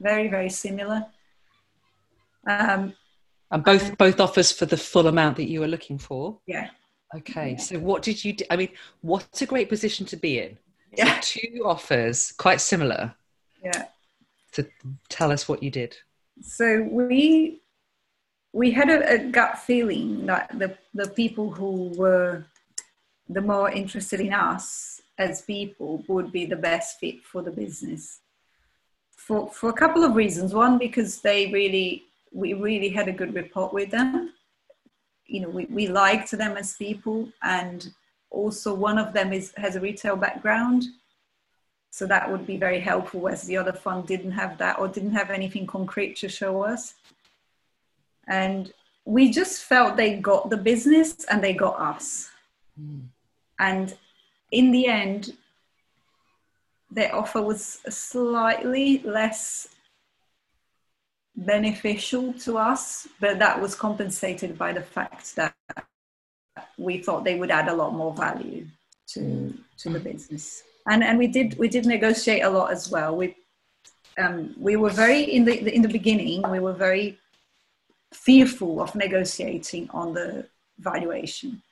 [0.00, 1.06] very, very similar.
[2.46, 2.94] Um,
[3.50, 6.38] and both both offers for the full amount that you were looking for.
[6.46, 6.70] Yeah.
[7.14, 7.52] Okay.
[7.52, 7.56] Yeah.
[7.56, 8.44] So what did you do?
[8.50, 8.68] I mean,
[9.00, 10.58] what a great position to be in.
[10.96, 11.20] Yeah.
[11.20, 13.14] So two offers, quite similar.
[13.62, 13.86] Yeah.
[14.52, 14.66] To
[15.08, 15.96] tell us what you did.
[16.40, 17.60] So we
[18.52, 22.44] we had a, a gut feeling that the the people who were
[23.28, 28.20] the more interested in us as people would be the best fit for the business.
[29.16, 30.54] For for a couple of reasons.
[30.54, 34.32] One, because they really we really had a good rapport with them.
[35.26, 37.92] You know, we, we liked them as people, and
[38.30, 40.84] also one of them is has a retail background,
[41.90, 43.28] so that would be very helpful.
[43.28, 46.94] As the other fund didn't have that or didn't have anything concrete to show us,
[48.26, 48.72] and
[49.04, 52.30] we just felt they got the business and they got us,
[52.80, 53.02] mm.
[53.58, 53.96] and
[54.50, 55.36] in the end,
[56.90, 59.68] their offer was slightly less
[61.40, 65.54] beneficial to us, but that was compensated by the fact that
[66.78, 68.66] we thought they would add a lot more value
[69.08, 70.62] to to the business.
[70.86, 73.16] And and we did we did negotiate a lot as well.
[73.16, 73.36] We
[74.18, 77.18] um, we were very in the in the beginning we were very
[78.12, 80.46] fearful of negotiating on the
[80.78, 81.62] valuation.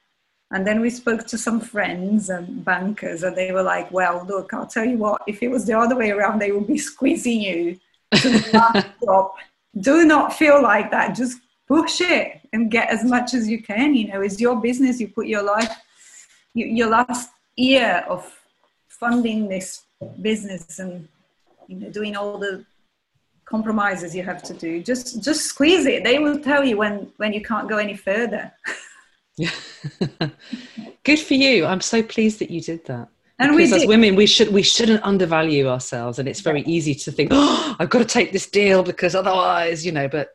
[0.51, 4.55] And then we spoke to some friends and bankers, and they were like, Well, look,
[4.55, 7.41] I'll tell you what, if it was the other way around, they would be squeezing
[7.41, 7.79] you
[8.15, 9.37] to the last drop.
[9.81, 11.15] Do not feel like that.
[11.15, 13.95] Just push it and get as much as you can.
[13.95, 15.01] You know, it's your business.
[15.01, 15.71] You put your life,
[16.55, 18.25] your last year of
[18.89, 19.83] funding this
[20.23, 21.09] business and
[21.67, 22.65] you know doing all the
[23.45, 27.33] compromises you have to do just just squeeze it they will tell you when when
[27.33, 28.53] you can't go any further
[29.37, 29.51] yeah
[31.05, 34.17] good for you i'm so pleased that you did that and because we as women
[34.17, 38.01] we should we shouldn't undervalue ourselves and it's very easy to think oh i've got
[38.01, 40.31] to take this deal because otherwise you know but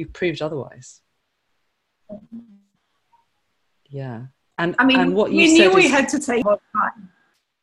[0.00, 1.00] you proved otherwise.
[3.88, 4.26] Yeah.
[4.58, 7.10] And i mean and what you we knew we had to take more time.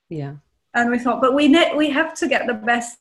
[0.10, 0.36] Yeah.
[0.74, 3.00] And we thought but we ne- we have to get the best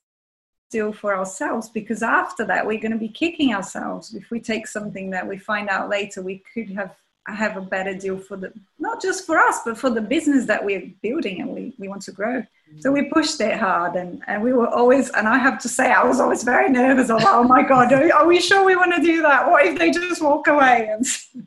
[0.71, 4.67] deal for ourselves because after that we're going to be kicking ourselves if we take
[4.67, 6.97] something that we find out later we could have
[7.35, 10.65] have a better deal for the not just for us but for the business that
[10.65, 12.43] we're building and we, we want to grow.
[12.81, 15.93] So we pushed it hard and, and we were always and i have to say
[15.93, 18.95] i was always very nervous of oh my god are, are we sure we want
[18.95, 19.49] to do that?
[19.49, 20.89] What if they just walk away?
[20.91, 21.07] And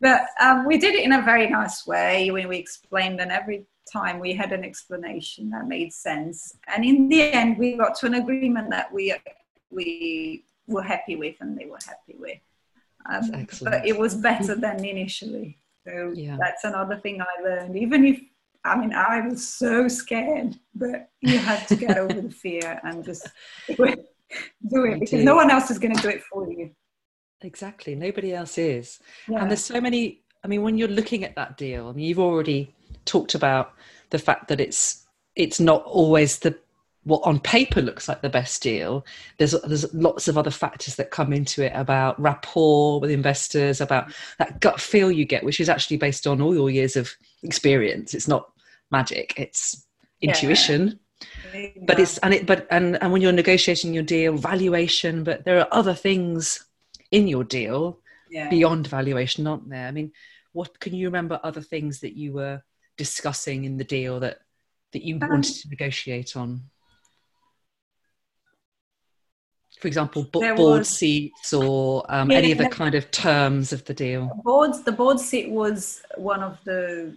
[0.00, 3.66] but um, we did it in a very nice way when we explained and every
[3.92, 6.56] time we had an explanation that made sense.
[6.74, 9.14] And in the end we got to an agreement that we
[9.70, 12.38] we were happy with and they were happy with
[13.06, 15.58] um, but it was better than initially.
[15.86, 16.36] So yeah.
[16.40, 17.76] that's another thing i learned.
[17.76, 18.20] Even if
[18.66, 23.04] i mean i was so scared but you had to get over the fear and
[23.04, 23.28] just
[23.76, 24.06] do it,
[24.70, 26.70] do it because no one else is going to do it for you.
[27.42, 27.94] Exactly.
[27.94, 29.00] Nobody else is.
[29.28, 29.40] Yeah.
[29.40, 32.18] and there's so many i mean when you're looking at that deal i mean you've
[32.18, 33.74] already talked about
[34.10, 36.56] the fact that it's it's not always the
[37.04, 39.04] what on paper looks like the best deal
[39.38, 44.12] there's there's lots of other factors that come into it about rapport with investors about
[44.38, 47.10] that gut feel you get which is actually based on all your years of
[47.42, 48.50] experience it's not
[48.90, 49.86] magic it's
[50.20, 50.98] intuition
[51.52, 51.68] yeah.
[51.86, 55.58] but it's and it but and and when you're negotiating your deal valuation but there
[55.58, 56.64] are other things
[57.10, 58.48] in your deal yeah.
[58.48, 60.10] beyond valuation aren't there i mean
[60.52, 62.62] what can you remember other things that you were
[62.96, 64.38] discussing in the deal that
[64.92, 66.62] that you um, wanted to negotiate on?
[69.84, 73.84] For example, board was, seats or um, yeah, any of the kind of terms of
[73.84, 74.30] the deal.
[74.42, 74.82] Boards.
[74.82, 77.14] The board seat was one of the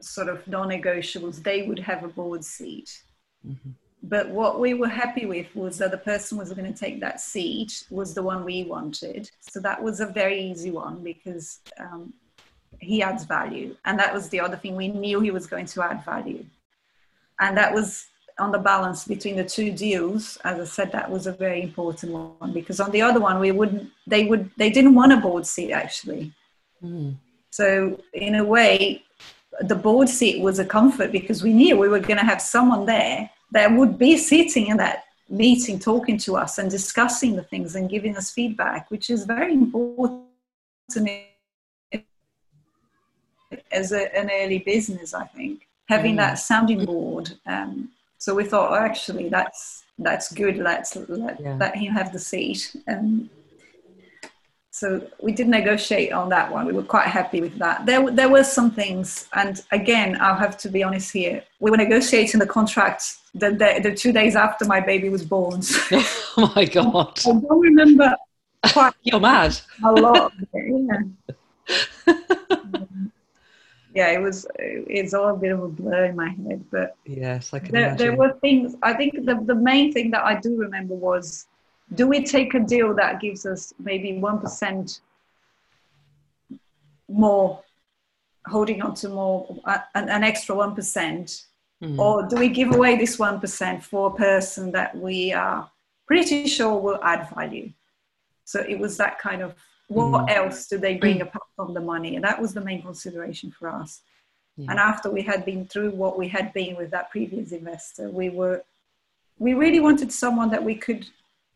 [0.00, 1.40] sort of non-negotiables.
[1.44, 3.04] They would have a board seat.
[3.46, 3.70] Mm-hmm.
[4.02, 7.20] But what we were happy with was that the person was going to take that
[7.20, 9.30] seat was the one we wanted.
[9.38, 12.12] So that was a very easy one because um,
[12.80, 13.76] he adds value.
[13.84, 14.74] And that was the other thing.
[14.74, 16.44] We knew he was going to add value.
[17.38, 18.08] And that was
[18.42, 20.36] on the balance between the two deals.
[20.44, 23.52] As I said, that was a very important one because on the other one, we
[23.52, 26.32] wouldn't, they would, they didn't want a board seat actually.
[26.82, 27.16] Mm.
[27.50, 29.02] So in a way,
[29.60, 32.86] the board seat was a comfort because we knew we were going to have someone
[32.86, 37.74] there that would be sitting in that meeting talking to us and discussing the things
[37.76, 40.26] and giving us feedback, which is very important
[43.70, 46.18] as a, an early business, I think, having mm.
[46.18, 47.32] that sounding board.
[47.46, 47.90] Um,
[48.22, 50.56] so we thought, oh, actually, that's that's good.
[50.56, 51.56] Let's let, yeah.
[51.58, 52.76] let him have the seat.
[52.86, 53.28] And
[54.70, 56.64] so we did negotiate on that one.
[56.66, 57.84] We were quite happy with that.
[57.84, 61.42] There, there were some things, and again, I'll have to be honest here.
[61.58, 63.02] We were negotiating the contract
[63.34, 65.60] the, the, the two days after my baby was born.
[65.60, 65.80] So
[66.36, 67.18] oh my god!
[67.26, 68.16] I don't remember.
[68.72, 69.58] Quite You're mad.
[69.84, 70.32] A lot.
[70.52, 71.06] It,
[72.06, 72.14] yeah.
[73.94, 74.46] Yeah, it was.
[74.58, 77.94] It's all a bit of a blur in my head, but yes, I can there,
[77.94, 78.74] there were things.
[78.82, 81.46] I think the the main thing that I do remember was,
[81.94, 85.00] do we take a deal that gives us maybe one percent
[87.08, 87.62] more,
[88.46, 91.44] holding on to more uh, an, an extra one percent,
[91.82, 91.98] mm.
[91.98, 95.70] or do we give away this one percent for a person that we are
[96.06, 97.70] pretty sure will add value?
[98.44, 99.54] So it was that kind of
[99.92, 100.30] what mm.
[100.34, 102.16] else do they bring apart from the money?
[102.16, 104.00] And that was the main consideration for us.
[104.56, 104.70] Yeah.
[104.70, 108.28] And after we had been through what we had been with that previous investor, we
[108.28, 108.62] were
[109.38, 111.06] we really wanted someone that we could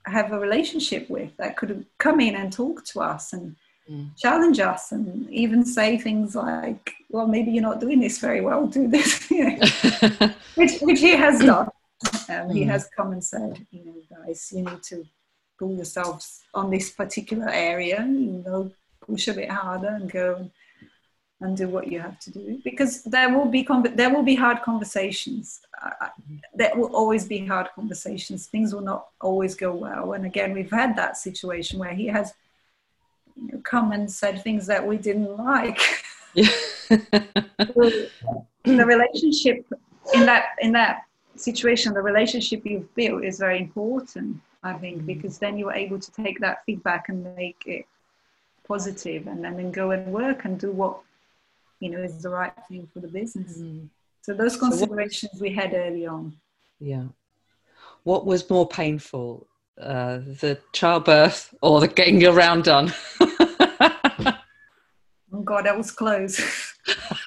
[0.07, 3.55] have a relationship with that could come in and talk to us and
[3.89, 4.09] mm.
[4.17, 8.67] challenge us and even say things like, well, maybe you're not doing this very well,
[8.67, 9.29] do this,
[10.55, 11.69] which, which he has done.
[12.29, 12.55] Um, mm.
[12.55, 15.05] He has come and said, you know, guys, you need to
[15.59, 20.51] pull yourselves on this particular area, you know, push a bit harder and go
[21.41, 22.61] and do what you have to do.
[22.65, 25.61] Because there will be there will be hard conversations.
[25.83, 26.09] Uh,
[26.55, 28.47] there will always be hard conversations.
[28.47, 30.15] Things will not always go well.
[30.15, 32.33] And again we've had that situation where he has
[33.37, 35.81] you know, come and said things that we didn't like.
[36.35, 36.49] Yeah.
[36.89, 39.67] the relationship
[40.15, 41.03] in that in that
[41.37, 45.07] situation the relationship you've built is very important i think mm-hmm.
[45.07, 47.87] because then you're able to take that feedback and make it
[48.67, 50.99] positive and then then go and work and do what
[51.81, 53.89] you know is the right thing for the business mm.
[54.23, 56.35] so those considerations so what, we had early on
[56.81, 57.05] yeah
[58.03, 59.47] what was more painful
[59.81, 64.33] uh, the childbirth or the getting your round done oh
[65.45, 66.75] god that was close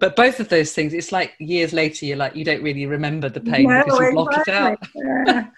[0.00, 3.28] but both of those things it's like years later you're like you don't really remember
[3.28, 5.00] the pain no, because you block exactly.
[5.00, 5.44] it out.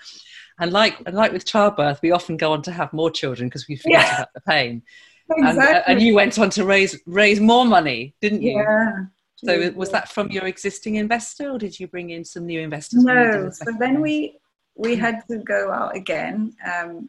[0.59, 3.67] and like and like with childbirth we often go on to have more children because
[3.69, 4.15] we forget yeah.
[4.15, 4.83] about the pain
[5.31, 5.65] Exactly.
[5.65, 8.59] And, uh, and, you went on to raise raise more money, didn't you?
[8.59, 9.07] Yeah.
[9.37, 13.05] So was that from your existing investor, or did you bring in some new investors?
[13.05, 13.51] No.
[13.51, 14.39] So then we
[14.75, 17.09] we had to go out again um,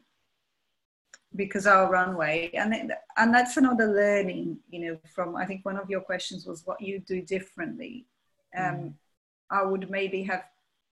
[1.35, 4.59] because our runway, and it, and that's another learning.
[4.69, 8.05] You know, from I think one of your questions was what you do differently.
[8.57, 8.93] Um, mm.
[9.49, 10.45] I would maybe have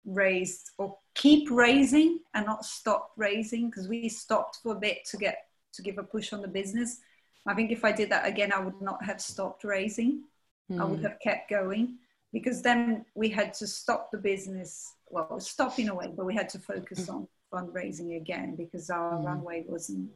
[0.06, 5.18] raised or keep raising and not stop raising because we stopped for a bit to
[5.18, 7.00] get to give a push on the business
[7.46, 10.24] I think if I did that again, I would not have stopped raising.
[10.72, 10.82] Mm.
[10.82, 11.06] I would hmm.
[11.06, 11.98] have kept going
[12.32, 14.94] because then we had to stop the business.
[15.10, 19.14] Well, stop in a way, but we had to focus on fundraising again because our
[19.14, 19.26] mm.
[19.26, 20.10] runway wasn't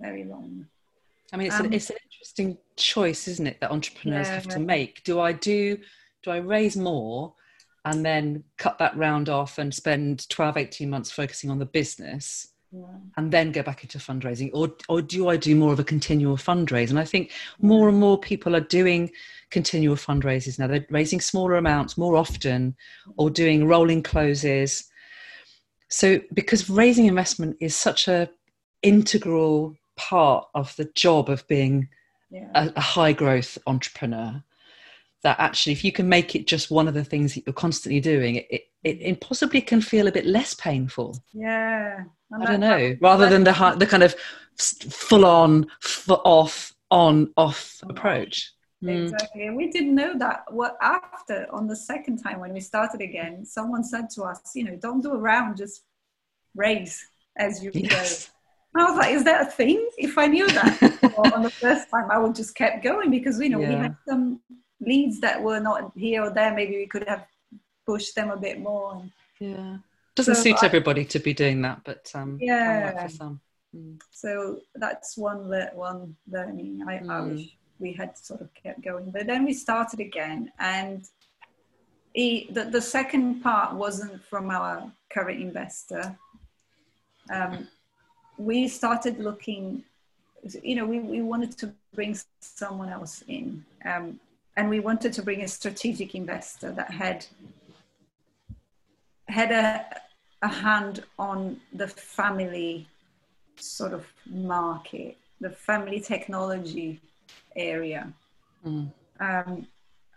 [0.00, 0.66] very long.
[1.32, 4.48] I mean, it's, um, an, it's an interesting choice, isn't it, that entrepreneurs yeah, have
[4.48, 5.04] to make?
[5.04, 5.78] Do I do,
[6.24, 7.34] do I raise more
[7.84, 12.50] and then cut that round off and spend 12, 18 months focusing on the business?
[12.72, 12.86] yeah.
[13.16, 16.36] and then go back into fundraising or or do i do more of a continual
[16.36, 19.10] fundraise and i think more and more people are doing
[19.50, 22.74] continual fundraisers now they're raising smaller amounts more often
[23.16, 24.84] or doing rolling closes
[25.88, 28.30] so because raising investment is such a
[28.82, 31.88] integral part of the job of being
[32.30, 32.48] yeah.
[32.54, 34.42] a, a high growth entrepreneur
[35.22, 38.00] that actually if you can make it just one of the things that you're constantly
[38.00, 42.96] doing it, it, it possibly can feel a bit less painful yeah I don't know,
[43.00, 44.14] rather than the the kind of
[44.58, 45.66] full on,
[46.08, 48.52] off, on, off approach.
[48.80, 48.88] Hmm.
[48.88, 50.44] Exactly, and we didn't know that.
[50.50, 54.64] What after on the second time when we started again, someone said to us, you
[54.64, 55.82] know, don't do a round, just
[56.54, 57.04] raise
[57.36, 58.26] as you yes.
[58.26, 58.32] go.
[58.72, 59.86] And I was like, is that a thing?
[59.98, 60.82] If I knew that
[61.34, 63.68] on the first time, I would just kept going because you know yeah.
[63.68, 64.40] we had some
[64.80, 66.54] leads that were not here or there.
[66.54, 67.26] Maybe we could have
[67.86, 69.02] pushed them a bit more.
[69.38, 69.76] yeah
[70.14, 73.40] doesn't so suit I, everybody to be doing that, but um, yeah, for some.
[73.76, 74.00] Mm.
[74.10, 76.84] So that's one le- one learning.
[76.86, 77.10] I, mm.
[77.10, 81.04] I wish we had sort of kept going, but then we started again, and
[82.12, 86.16] he, the the second part wasn't from our current investor.
[87.32, 87.68] Um,
[88.36, 89.84] we started looking.
[90.62, 94.18] You know, we, we wanted to bring someone else in, um,
[94.56, 97.26] and we wanted to bring a strategic investor that had
[99.28, 99.86] had a,
[100.42, 102.88] a hand on the family
[103.56, 107.00] sort of market, the family technology
[107.54, 108.12] area.
[108.66, 108.92] Mm.
[109.20, 109.66] Um,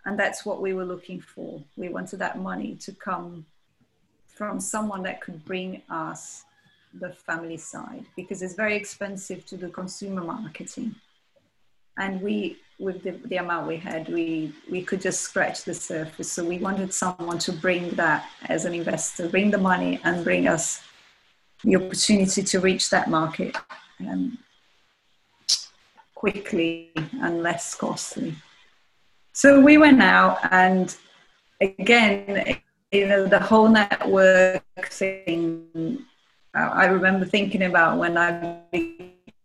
[0.05, 1.61] and that's what we were looking for.
[1.77, 3.45] We wanted that money to come
[4.25, 6.43] from someone that could bring us
[6.99, 10.95] the family side because it's very expensive to do consumer marketing.
[11.97, 16.31] And we with the, the amount we had, we, we could just scratch the surface.
[16.31, 20.47] So we wanted someone to bring that as an investor, bring the money and bring
[20.47, 20.81] us
[21.63, 23.55] the opportunity to reach that market
[24.01, 24.37] um,
[26.13, 28.35] quickly and less costly.
[29.31, 30.95] So we went out and
[31.61, 32.57] again,
[32.91, 36.05] you know, the whole network thing,
[36.53, 38.59] I remember thinking about when I,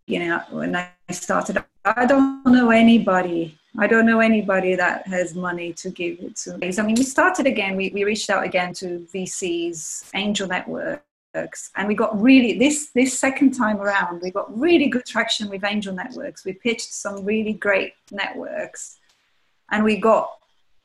[0.07, 1.65] you know, when I started
[1.97, 3.59] I don't know anybody.
[3.79, 6.55] I don't know anybody that has money to give it to.
[6.55, 7.77] I mean, we started again.
[7.77, 13.19] We, we reached out again to VCs, angel networks, and we got really this this
[13.19, 14.21] second time around.
[14.23, 16.45] We got really good traction with angel networks.
[16.45, 18.99] We pitched some really great networks,
[19.71, 20.31] and we got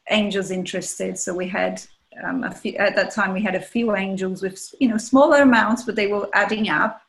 [0.09, 1.17] angels interested.
[1.17, 1.81] So we had
[2.23, 5.83] um, few, at that time we had a few angels with you know smaller amounts,
[5.83, 7.01] but they were adding up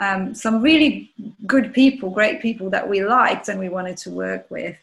[0.00, 1.12] um, some really
[1.46, 4.76] good people, great people that we liked and we wanted to work with.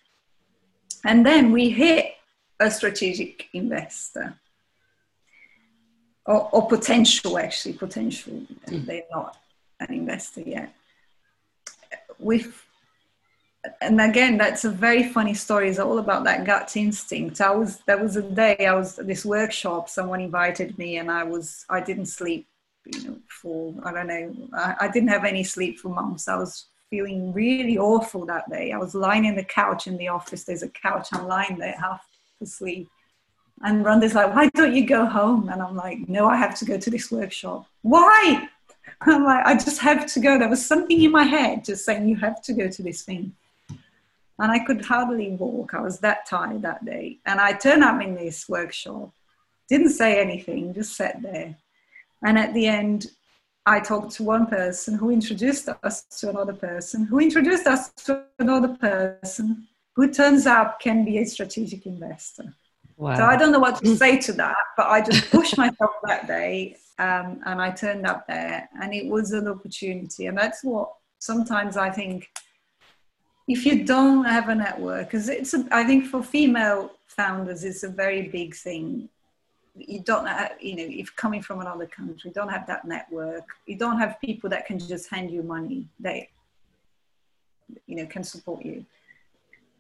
[1.04, 2.16] And then we hit
[2.60, 4.36] a strategic investor.
[6.26, 8.34] or, or potential actually potential.
[8.68, 8.86] Mm.
[8.86, 9.38] They're not
[9.80, 10.74] an investor yet.
[12.20, 12.66] With
[13.80, 15.70] and again, that's a very funny story.
[15.70, 17.42] It's all about that gut instinct.
[17.42, 19.90] I was there was a day I was at this workshop.
[19.90, 22.48] Someone invited me, and I was I didn't sleep,
[22.86, 24.50] you know, for I don't know.
[24.54, 26.28] I, I didn't have any sleep for months.
[26.28, 28.72] I was feeling really awful that day.
[28.72, 30.44] I was lying in the couch in the office.
[30.44, 31.08] There's a couch.
[31.14, 32.06] I'm lying there half
[32.42, 32.90] asleep.
[33.64, 35.50] And Rhonda's like, why don't you go home?
[35.50, 37.68] And I'm like, no, I have to go to this workshop.
[37.82, 38.50] Why?
[39.02, 40.38] I'm like, I just have to go.
[40.38, 43.34] There was something in my head just saying, you have to go to this thing.
[43.70, 45.76] And I could hardly walk.
[45.76, 47.20] I was that tired that day.
[47.28, 49.12] And I turned up in this workshop,
[49.70, 51.56] didn't say anything, just sat there.
[52.24, 53.08] And at the end,
[53.66, 58.24] I talked to one person who introduced us to another person, who introduced us to
[58.40, 62.54] another person, who turns out can be a strategic investor.
[62.98, 63.16] Wow.
[63.16, 66.28] So I don't know what to say to that, but I just pushed myself that
[66.28, 70.28] day um, and I turned up there and it was an opportunity.
[70.28, 72.30] And that's what sometimes I think
[73.48, 77.84] if you don't have a network, because it's, a, I think for female founders, it's
[77.84, 79.10] a very big thing
[79.76, 83.46] you don't have, you know, if coming from another country, you don't have that network.
[83.66, 85.88] You don't have people that can just hand you money.
[86.00, 86.30] They,
[87.88, 88.86] you know, can support you.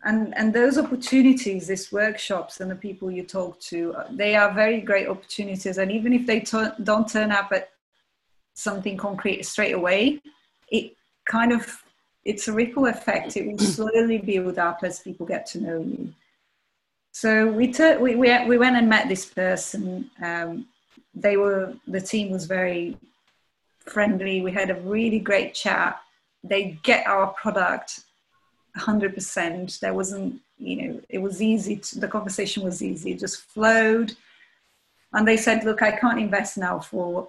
[0.03, 4.51] And and those opportunities, these workshops, and the people you talk to, uh, they are
[4.51, 5.77] very great opportunities.
[5.77, 6.39] And even if they
[6.83, 7.69] don't turn up at
[8.53, 10.21] something concrete straight away,
[10.69, 11.83] it kind of
[12.25, 13.37] it's a ripple effect.
[13.37, 16.13] It will slowly build up as people get to know you.
[17.11, 20.09] So we, t- we, we, we went and met this person.
[20.23, 20.67] Um,
[21.13, 22.97] they were, the team was very
[23.79, 24.41] friendly.
[24.41, 25.99] We had a really great chat.
[26.43, 28.01] They get our product
[28.77, 29.79] 100%.
[29.79, 31.77] There wasn't, you know, it was easy.
[31.77, 33.11] To, the conversation was easy.
[33.11, 34.15] It just flowed.
[35.13, 37.27] And they said, look, I can't invest now for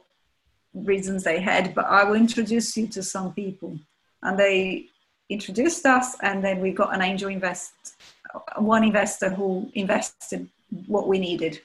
[0.75, 3.79] reasons they had, but I will introduce you to some people.
[4.23, 4.87] And they
[5.29, 7.97] introduced us, and then we got an angel invest
[8.57, 10.49] one investor who invested
[10.87, 11.61] what we needed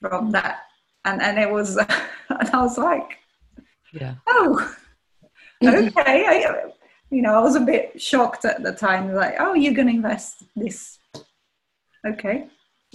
[0.00, 0.60] from that.
[1.04, 1.76] And, and it was,
[2.28, 3.18] and I was like,
[3.92, 4.14] yeah.
[4.26, 4.74] oh,
[5.64, 6.26] okay.
[6.26, 6.64] I,
[7.10, 9.94] you know, I was a bit shocked at the time, like, oh, you're going to
[9.94, 10.98] invest this.
[12.06, 12.46] Okay.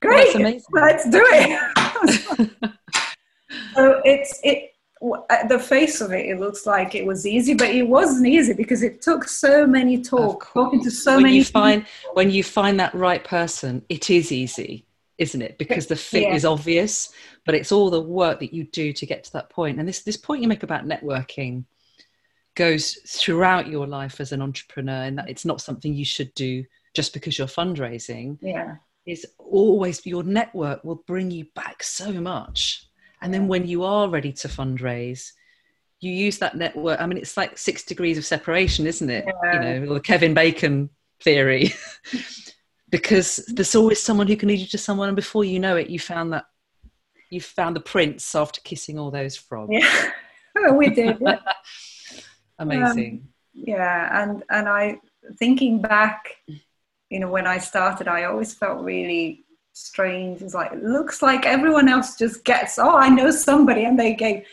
[0.00, 0.34] Great.
[0.72, 2.50] Let's do it.
[3.74, 4.70] so it's, it,
[5.30, 8.52] at the face of it, it looks like it was easy, but it wasn't easy
[8.52, 11.36] because it took so many talk, talking to so when many.
[11.36, 14.86] You find when you find that right person, it is easy,
[15.16, 15.56] isn't it?
[15.56, 16.34] Because the fit yeah.
[16.34, 17.12] is obvious,
[17.46, 19.78] but it's all the work that you do to get to that point.
[19.78, 21.64] And this this point you make about networking
[22.54, 26.64] goes throughout your life as an entrepreneur, and that it's not something you should do
[26.94, 28.36] just because you're fundraising.
[28.42, 28.76] Yeah,
[29.06, 32.89] is always your network will bring you back so much
[33.22, 35.32] and then when you are ready to fundraise,
[36.00, 37.00] you use that network.
[37.00, 39.26] I mean, it's like six degrees of separation, isn't it?
[39.26, 39.74] Yeah.
[39.74, 40.90] You know, the Kevin Bacon
[41.22, 41.74] theory.
[42.90, 45.88] because there's always someone who can lead you to someone, and before you know it,
[45.88, 46.44] you found that
[47.30, 49.70] you found the prince after kissing all those frogs.
[49.72, 51.22] Yeah, we did.
[52.58, 53.22] Amazing.
[53.22, 54.98] Um, yeah, and and I
[55.38, 56.36] thinking back,
[57.08, 59.44] you know, when I started, I always felt really
[59.86, 60.42] strange.
[60.42, 64.14] It's like, it looks like everyone else just gets, oh, I know somebody, and they
[64.14, 64.44] gave.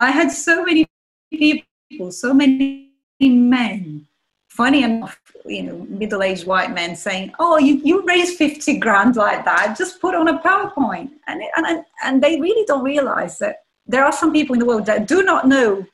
[0.00, 0.86] I had so many
[1.32, 4.06] people, so many men,
[4.48, 9.16] funny enough, you know, middle aged white men saying, oh, you, you raised 50 grand
[9.16, 11.10] like that, just put on a PowerPoint.
[11.26, 14.86] And, and, and they really don't realize that there are some people in the world
[14.86, 15.84] that do not know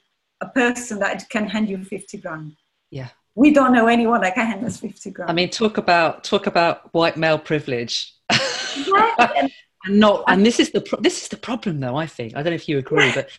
[0.43, 2.53] a person that can hand you 50 grand.
[2.91, 5.31] Yeah we don't know anyone that can hand us 50 grand.
[5.31, 8.15] I mean, talk about talk about white male privilege.
[8.31, 9.51] and
[9.89, 11.97] not, and this is the pro- this is the problem, though.
[11.97, 13.31] I think I don't know if you agree, but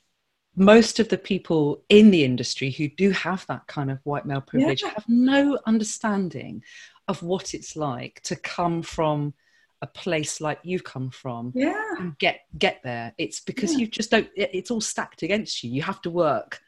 [0.56, 4.42] most of the people in the industry who do have that kind of white male
[4.42, 4.90] privilege yeah.
[4.90, 6.64] have no understanding
[7.08, 9.34] of what it's like to come from
[9.82, 11.84] a place like you've come from yeah.
[12.00, 13.80] and get get there it's because yeah.
[13.80, 16.62] you just don't it's all stacked against you you have to work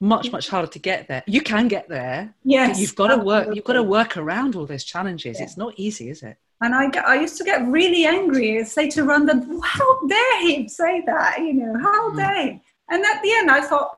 [0.00, 3.54] much much harder to get there you can get there yes you've got to work
[3.54, 5.44] you've got to work around all those challenges yeah.
[5.44, 8.88] it's not easy is it and I, I used to get really angry and say
[8.90, 9.32] to Rhonda,
[9.64, 11.38] how dare he say that?
[11.38, 12.16] You know, how mm.
[12.16, 12.60] dare?
[12.90, 13.96] And at the end, I thought,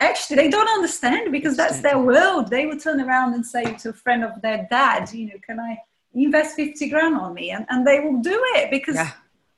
[0.00, 2.48] actually, they don't understand because that's their world.
[2.48, 5.60] They would turn around and say to a friend of their dad, you know, can
[5.60, 5.76] I
[6.14, 7.50] invest 50 grand on me?
[7.50, 9.12] And, and they will do it because yeah.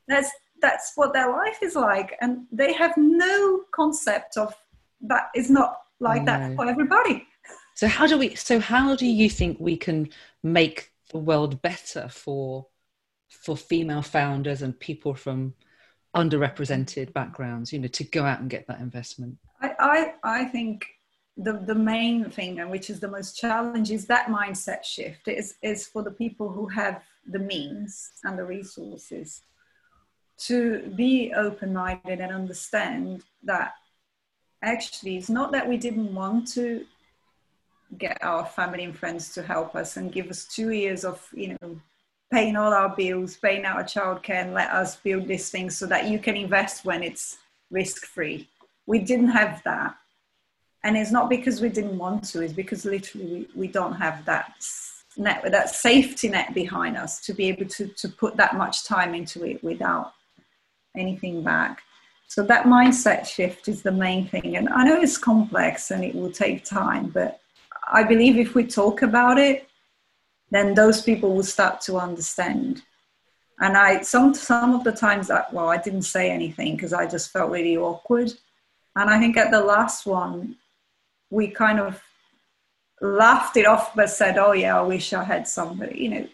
[0.09, 2.17] that's, that's what their life is like.
[2.21, 4.55] And they have no concept of
[5.09, 7.27] that is not like that for everybody.
[7.75, 8.35] So how do we?
[8.35, 10.11] So how do you think we can
[10.43, 12.67] make the world better for
[13.29, 15.55] for female founders and people from
[16.15, 20.87] underrepresented backgrounds you know to go out and get that investment i i, I think
[21.37, 25.57] the, the main thing and which is the most challenge is that mindset shift is
[25.63, 29.43] is for the people who have the means and the resources
[30.37, 33.75] to be open-minded and understand that
[34.65, 36.85] actually it's not that we didn't want to
[37.99, 41.57] get our family and friends to help us and give us two years of you
[41.61, 41.81] know
[42.33, 46.09] paying all our bills paying our childcare and let us build this thing so that
[46.09, 47.39] you can invest when it's
[47.71, 48.49] risk free
[48.87, 49.97] we didn't have that.
[50.83, 54.25] And it's not because we didn't want to it's because literally we, we don't have
[54.27, 54.53] that
[55.17, 59.15] net that safety net behind us to be able to to put that much time
[59.15, 60.13] into it without
[60.97, 61.83] anything back
[62.35, 66.15] so that mindset shift is the main thing and i know it's complex and it
[66.15, 67.41] will take time but
[67.87, 69.69] I believe if we talk about it,
[70.51, 72.83] then those people will start to understand.
[73.61, 77.07] And I some some of the times that well, I didn't say anything because I
[77.07, 78.33] just felt really awkward.
[78.97, 80.57] And I think at the last one,
[81.31, 82.03] we kind of
[83.01, 86.29] laughed it off, but said, "Oh yeah, I wish I had somebody," you know.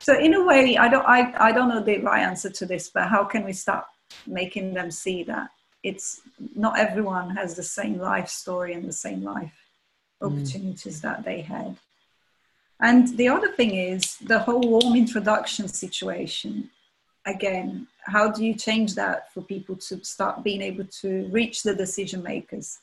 [0.00, 2.90] So in a way, I don't I, I don't know the right answer to this,
[2.90, 3.86] but how can we start
[4.26, 5.50] making them see that
[5.82, 6.20] it's
[6.54, 9.52] not everyone has the same life story and the same life
[10.20, 11.02] opportunities mm.
[11.02, 11.76] that they had.
[12.80, 16.70] And the other thing is the whole warm introduction situation.
[17.26, 21.74] Again, how do you change that for people to start being able to reach the
[21.74, 22.78] decision makers?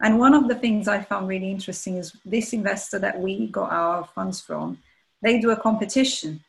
[0.00, 3.70] And one of the things I found really interesting is this investor that we got
[3.70, 4.78] our funds from,
[5.22, 6.42] they do a competition.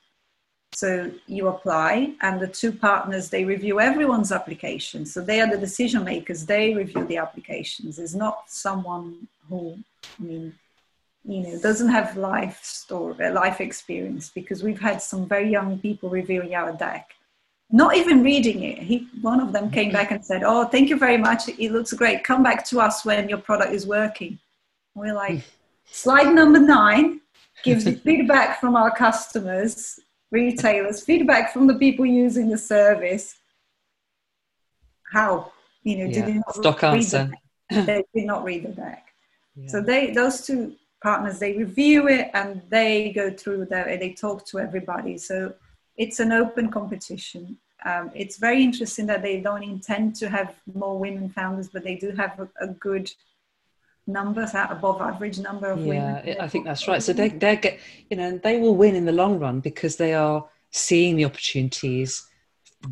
[0.73, 5.05] So you apply, and the two partners they review everyone's application.
[5.05, 6.45] So they are the decision makers.
[6.45, 7.99] They review the applications.
[7.99, 9.77] It's not someone who
[10.19, 10.53] I mean,
[11.25, 15.79] you know, doesn't have life story, uh, life experience, because we've had some very young
[15.79, 17.11] people reviewing our deck,
[17.71, 18.79] not even reading it.
[18.79, 21.47] He, one of them came back and said, "Oh, thank you very much.
[21.47, 22.23] It looks great.
[22.23, 24.39] Come back to us when your product is working."
[24.95, 25.39] We're like, hmm.
[25.85, 27.21] slide number nine
[27.63, 29.99] gives feedback from our customers,
[30.33, 33.35] retailers, feedback from the people using the service.
[35.13, 35.51] How?
[35.83, 36.13] You know, yeah.
[36.13, 37.31] did they not Stock answer.
[37.69, 39.05] The they did not read the deck.
[39.67, 40.73] So they those two
[41.03, 45.17] partners they review it and they go through that they talk to everybody.
[45.17, 45.53] So
[45.95, 47.57] it's an open competition.
[47.85, 51.95] Um, it's very interesting that they don't intend to have more women founders, but they
[51.95, 53.11] do have a, a good
[54.07, 56.27] numbers out above average number of yeah, women.
[56.27, 57.01] Yeah, I think that's right.
[57.01, 57.79] So they they get
[58.09, 62.27] you know they will win in the long run because they are seeing the opportunities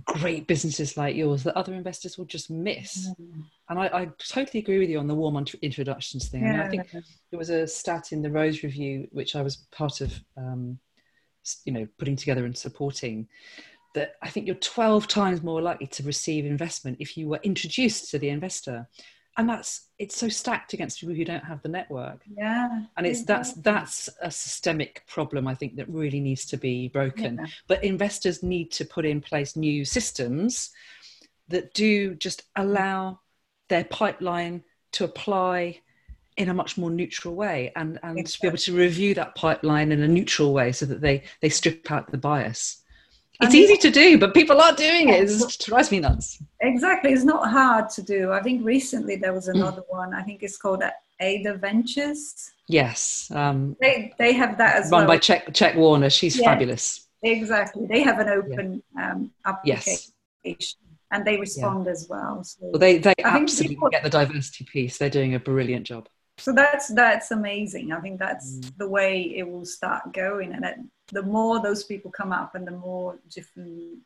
[0.06, 3.10] great businesses like yours that other investors will just miss.
[3.10, 3.44] Mm.
[3.70, 6.44] And I, I, totally agree with you on the warm introductions thing.
[6.44, 6.64] Yeah.
[6.64, 9.58] I, mean, I think there was a stat in the Rose Review, which I was
[9.72, 10.80] part of, um,
[11.66, 13.28] you know, putting together and supporting,
[13.94, 18.12] that I think you're 12 times more likely to receive investment if you were introduced
[18.12, 18.88] to the investor
[19.38, 23.24] and that's it's so stacked against people who don't have the network yeah and it's
[23.24, 27.46] that's that's a systemic problem i think that really needs to be broken yeah.
[27.68, 30.72] but investors need to put in place new systems
[31.48, 33.20] that do just allow
[33.70, 35.80] their pipeline to apply
[36.38, 38.24] in a much more neutral way and and exactly.
[38.24, 41.50] to be able to review that pipeline in a neutral way so that they they
[41.50, 42.82] strip out the bias
[43.42, 45.30] it's easy to do, but people aren't doing it.
[45.30, 46.42] It drives me nuts.
[46.60, 47.12] Exactly.
[47.12, 48.32] It's not hard to do.
[48.32, 50.14] I think recently there was another one.
[50.14, 50.84] I think it's called
[51.20, 52.52] Ada Ventures.
[52.68, 53.30] Yes.
[53.34, 55.02] Um, they, they have that as well.
[55.02, 55.16] run well.
[55.16, 56.10] by Check, Check Warner.
[56.10, 57.08] She's fabulous.
[57.24, 57.86] Exactly.
[57.86, 59.12] They have an open yeah.
[59.12, 60.14] um, application.
[60.44, 60.76] Yes.
[61.12, 62.42] And they respond as well.
[62.44, 64.98] So well, they they absolutely people, get the diversity piece.
[64.98, 66.08] They're doing a brilliant job
[66.38, 67.92] so that's that's amazing.
[67.92, 68.78] I think that's mm.
[68.78, 72.72] the way it will start going and the more those people come up and the
[72.72, 74.00] more different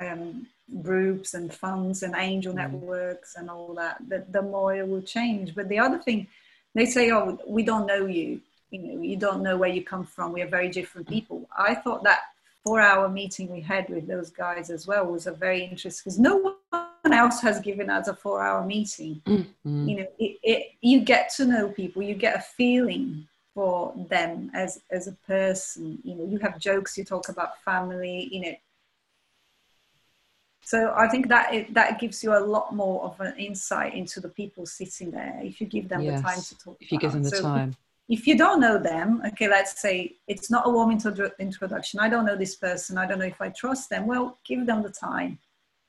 [0.00, 0.46] um,
[0.82, 2.56] groups and funds and angel mm.
[2.56, 5.54] networks and all that the, the more it will change.
[5.54, 6.26] But the other thing
[6.74, 8.40] they say oh we don't know you.
[8.70, 10.32] You know you don't know where you come from.
[10.32, 11.48] We are very different people.
[11.56, 12.20] I thought that
[12.64, 16.18] four hour meeting we had with those guys as well was a very interesting because
[16.18, 16.86] no one
[17.16, 19.88] else has given us a four hour meeting mm-hmm.
[19.88, 24.50] you know it, it, you get to know people you get a feeling for them
[24.54, 28.54] as as a person you know you have jokes you talk about family you know
[30.62, 34.20] so i think that it, that gives you a lot more of an insight into
[34.20, 36.20] the people sitting there if you give them yes.
[36.20, 37.74] the time to talk if you give them the so time
[38.08, 41.98] if you don't know them, okay, let's say it's not a warm intro- introduction.
[41.98, 42.98] I don't know this person.
[42.98, 44.06] I don't know if I trust them.
[44.06, 45.40] Well, give them the time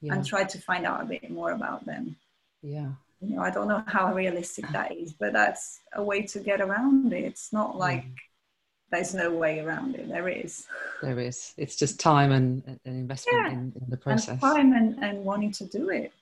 [0.02, 0.14] yeah.
[0.14, 2.16] and try to find out a bit more about them.
[2.62, 2.92] Yeah.
[3.22, 6.62] You know, I don't know how realistic that is, but that's a way to get
[6.62, 7.24] around it.
[7.24, 8.06] It's not like,
[8.92, 10.08] there's no way around it.
[10.08, 10.66] There is.
[11.02, 11.54] There is.
[11.58, 13.52] It's just time and, and investment yeah.
[13.52, 14.30] in, in, the process.
[14.30, 16.14] And time and, and wanting to do it.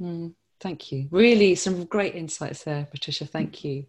[0.00, 1.08] Mm, thank you.
[1.10, 3.26] Really, some great insights there, Patricia.
[3.26, 3.84] Thank you.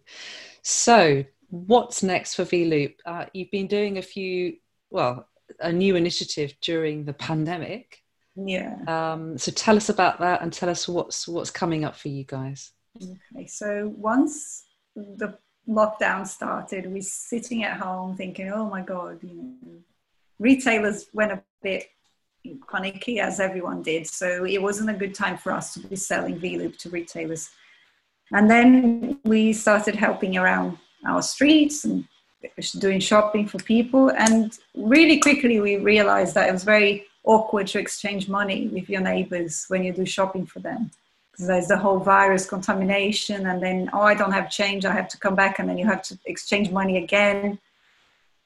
[0.62, 2.94] So, what's next for VLoop?
[3.06, 4.56] Uh, you've been doing a few,
[4.90, 5.26] well,
[5.58, 8.02] a new initiative during the pandemic.
[8.46, 8.76] Yeah.
[8.86, 12.24] Um, so tell us about that and tell us what's what's coming up for you
[12.24, 12.72] guys.
[12.96, 13.46] Okay.
[13.46, 14.64] So once
[14.96, 15.38] the
[15.68, 19.78] lockdown started, we're sitting at home thinking, "Oh my God!" You know,
[20.38, 21.88] retailers went a bit
[22.70, 24.06] panicky as everyone did.
[24.06, 27.50] So it wasn't a good time for us to be selling VLoop to retailers.
[28.32, 32.04] And then we started helping around our streets and
[32.78, 34.10] doing shopping for people.
[34.10, 39.00] And really quickly, we realized that it was very awkward to exchange money with your
[39.00, 40.90] neighbors when you do shopping for them.
[41.30, 45.08] Because there's the whole virus contamination, and then, oh, I don't have change, I have
[45.08, 47.58] to come back, and then you have to exchange money again.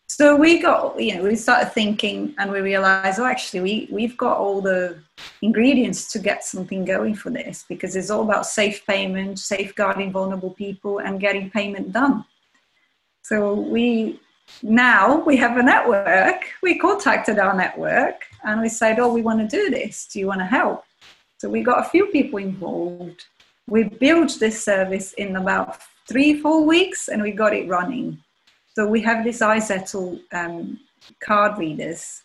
[0.06, 4.16] So we got, you know, we started thinking and we realized, oh, actually, we, we've
[4.16, 4.98] got all the
[5.40, 10.50] ingredients to get something going for this because it's all about safe payment, safeguarding vulnerable
[10.50, 12.24] people, and getting payment done.
[13.22, 14.20] So we
[14.62, 16.44] now we have a network.
[16.62, 20.06] We contacted our network and we said, "Oh, we want to do this.
[20.06, 20.84] Do you want to help?"
[21.38, 23.26] So we got a few people involved.
[23.66, 28.18] We built this service in about three, four weeks, and we got it running.
[28.74, 30.80] So we have this iZettle um,
[31.20, 32.22] card readers,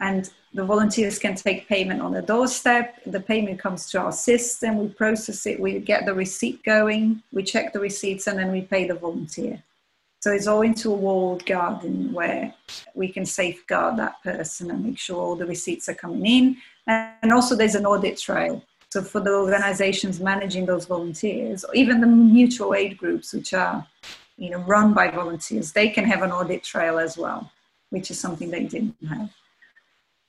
[0.00, 2.96] and the volunteers can take payment on the doorstep.
[3.06, 4.78] The payment comes to our system.
[4.78, 5.60] We process it.
[5.60, 7.22] We get the receipt going.
[7.32, 9.62] We check the receipts, and then we pay the volunteer.
[10.20, 12.52] So it's all into a walled garden where
[12.94, 16.56] we can safeguard that person and make sure all the receipts are coming in.
[16.86, 18.62] And also there's an audit trail.
[18.90, 23.86] So for the organizations managing those volunteers, or even the mutual aid groups, which are
[24.36, 27.50] you know run by volunteers, they can have an audit trail as well,
[27.90, 29.30] which is something they didn't have.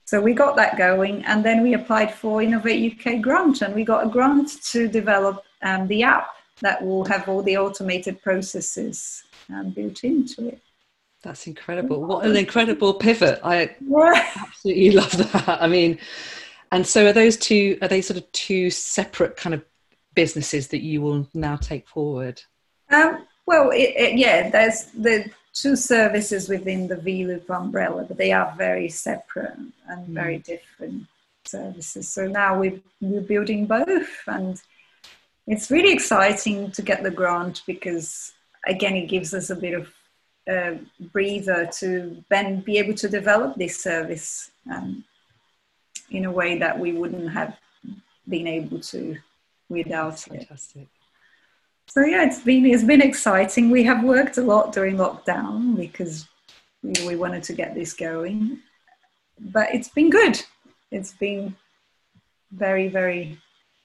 [0.06, 3.84] So we got that going, and then we applied for Innovate UK grant, and we
[3.84, 6.30] got a grant to develop um, the app
[6.62, 9.24] that will have all the automated processes
[9.74, 10.62] built into it.
[11.24, 12.02] That's incredible.
[12.04, 13.40] What an incredible pivot.
[13.44, 13.76] I
[14.40, 15.62] absolutely love that.
[15.62, 16.00] I mean,
[16.72, 19.64] and so are those two, are they sort of two separate kind of
[20.16, 22.42] businesses that you will now take forward?
[22.90, 28.32] Um, well, it, it, yeah, there's the two services within the VLoop umbrella, but they
[28.32, 30.14] are very separate and mm.
[30.14, 31.06] very different
[31.46, 32.10] services.
[32.10, 34.60] So now we're, we're building both and
[35.48, 38.34] it's really exciting to get the grant because
[38.66, 39.92] again, it gives us a bit of
[40.50, 40.74] uh,
[41.12, 45.04] breather to then be able to develop this service um,
[46.10, 47.58] in a way that we wouldn't have
[48.28, 49.18] been able to
[49.70, 50.32] without That's it.
[50.32, 50.88] Fantastic.
[51.88, 53.70] So yeah, it's been it's been exciting.
[53.70, 56.28] We have worked a lot during lockdown because
[56.82, 58.60] we, we wanted to get this going,
[59.40, 60.42] but it's been good.
[60.90, 61.56] It's been
[62.52, 63.40] very very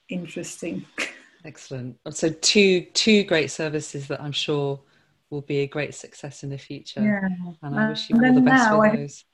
[0.09, 0.85] interesting.
[1.47, 1.97] Excellent.
[2.09, 4.81] So two two great services that I'm sure
[5.29, 7.01] will be a great success in the future.
[7.01, 7.55] Yeah.
[7.61, 9.25] And I wish you all the best with those.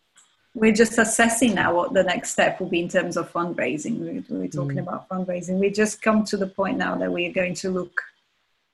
[0.54, 3.98] We're just assessing now what the next step will be in terms of fundraising.
[3.98, 4.84] We're, we're talking mm.
[4.84, 5.58] about fundraising.
[5.58, 8.00] We just come to the point now that we're going to look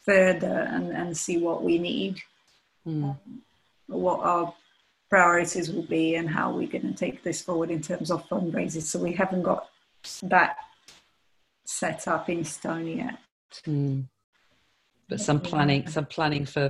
[0.01, 2.19] further and, and see what we need,
[2.85, 3.03] mm.
[3.05, 3.17] um,
[3.87, 4.53] what our
[5.09, 8.81] priorities will be, and how we're going to take this forward in terms of fundraising.
[8.81, 9.69] So we haven't got
[10.23, 10.57] that
[11.63, 13.17] set up in stone yet.
[13.65, 14.05] Mm.
[15.07, 16.69] But some planning, some planning for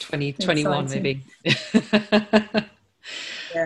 [0.00, 1.22] 2021 maybe.
[1.44, 1.54] yeah.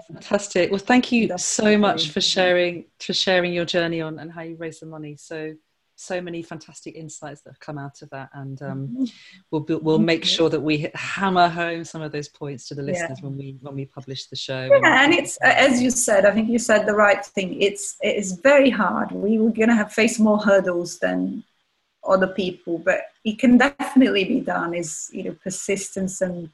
[0.08, 0.70] Fantastic.
[0.70, 4.56] Well, thank you so much for sharing for sharing your journey on and how you
[4.56, 5.16] raise the money.
[5.16, 5.54] So
[6.00, 9.04] so many fantastic insights that have come out of that, and um, mm-hmm.
[9.50, 13.18] we'll we'll make sure that we hammer home some of those points to the listeners
[13.18, 13.28] yeah.
[13.28, 14.64] when we when we publish the show.
[14.64, 16.24] Yeah, and it's as you said.
[16.24, 17.60] I think you said the right thing.
[17.60, 19.12] It's it is very hard.
[19.12, 21.44] We were going to have face more hurdles than
[22.04, 24.74] other people, but it can definitely be done.
[24.74, 26.50] Is you know persistence and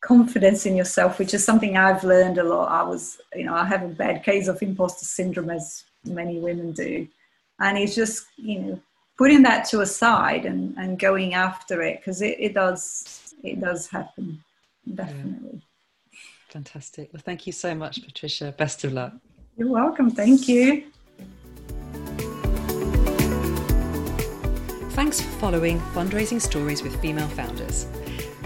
[0.00, 2.70] confidence in yourself, which is something I've learned a lot.
[2.70, 6.72] I was you know I have a bad case of imposter syndrome, as many women
[6.72, 7.06] do,
[7.60, 8.80] and it's just you know
[9.16, 13.60] putting that to a side and, and going after it because it, it does it
[13.60, 14.42] does happen
[14.94, 15.50] definitely.
[15.54, 16.18] Yeah.
[16.48, 17.10] Fantastic.
[17.12, 18.54] Well, thank you so much, Patricia.
[18.56, 19.14] Best of luck.
[19.56, 20.10] You're welcome.
[20.10, 20.84] Thank you.
[24.94, 27.86] Thanks for following Fundraising Stories with Female Founders.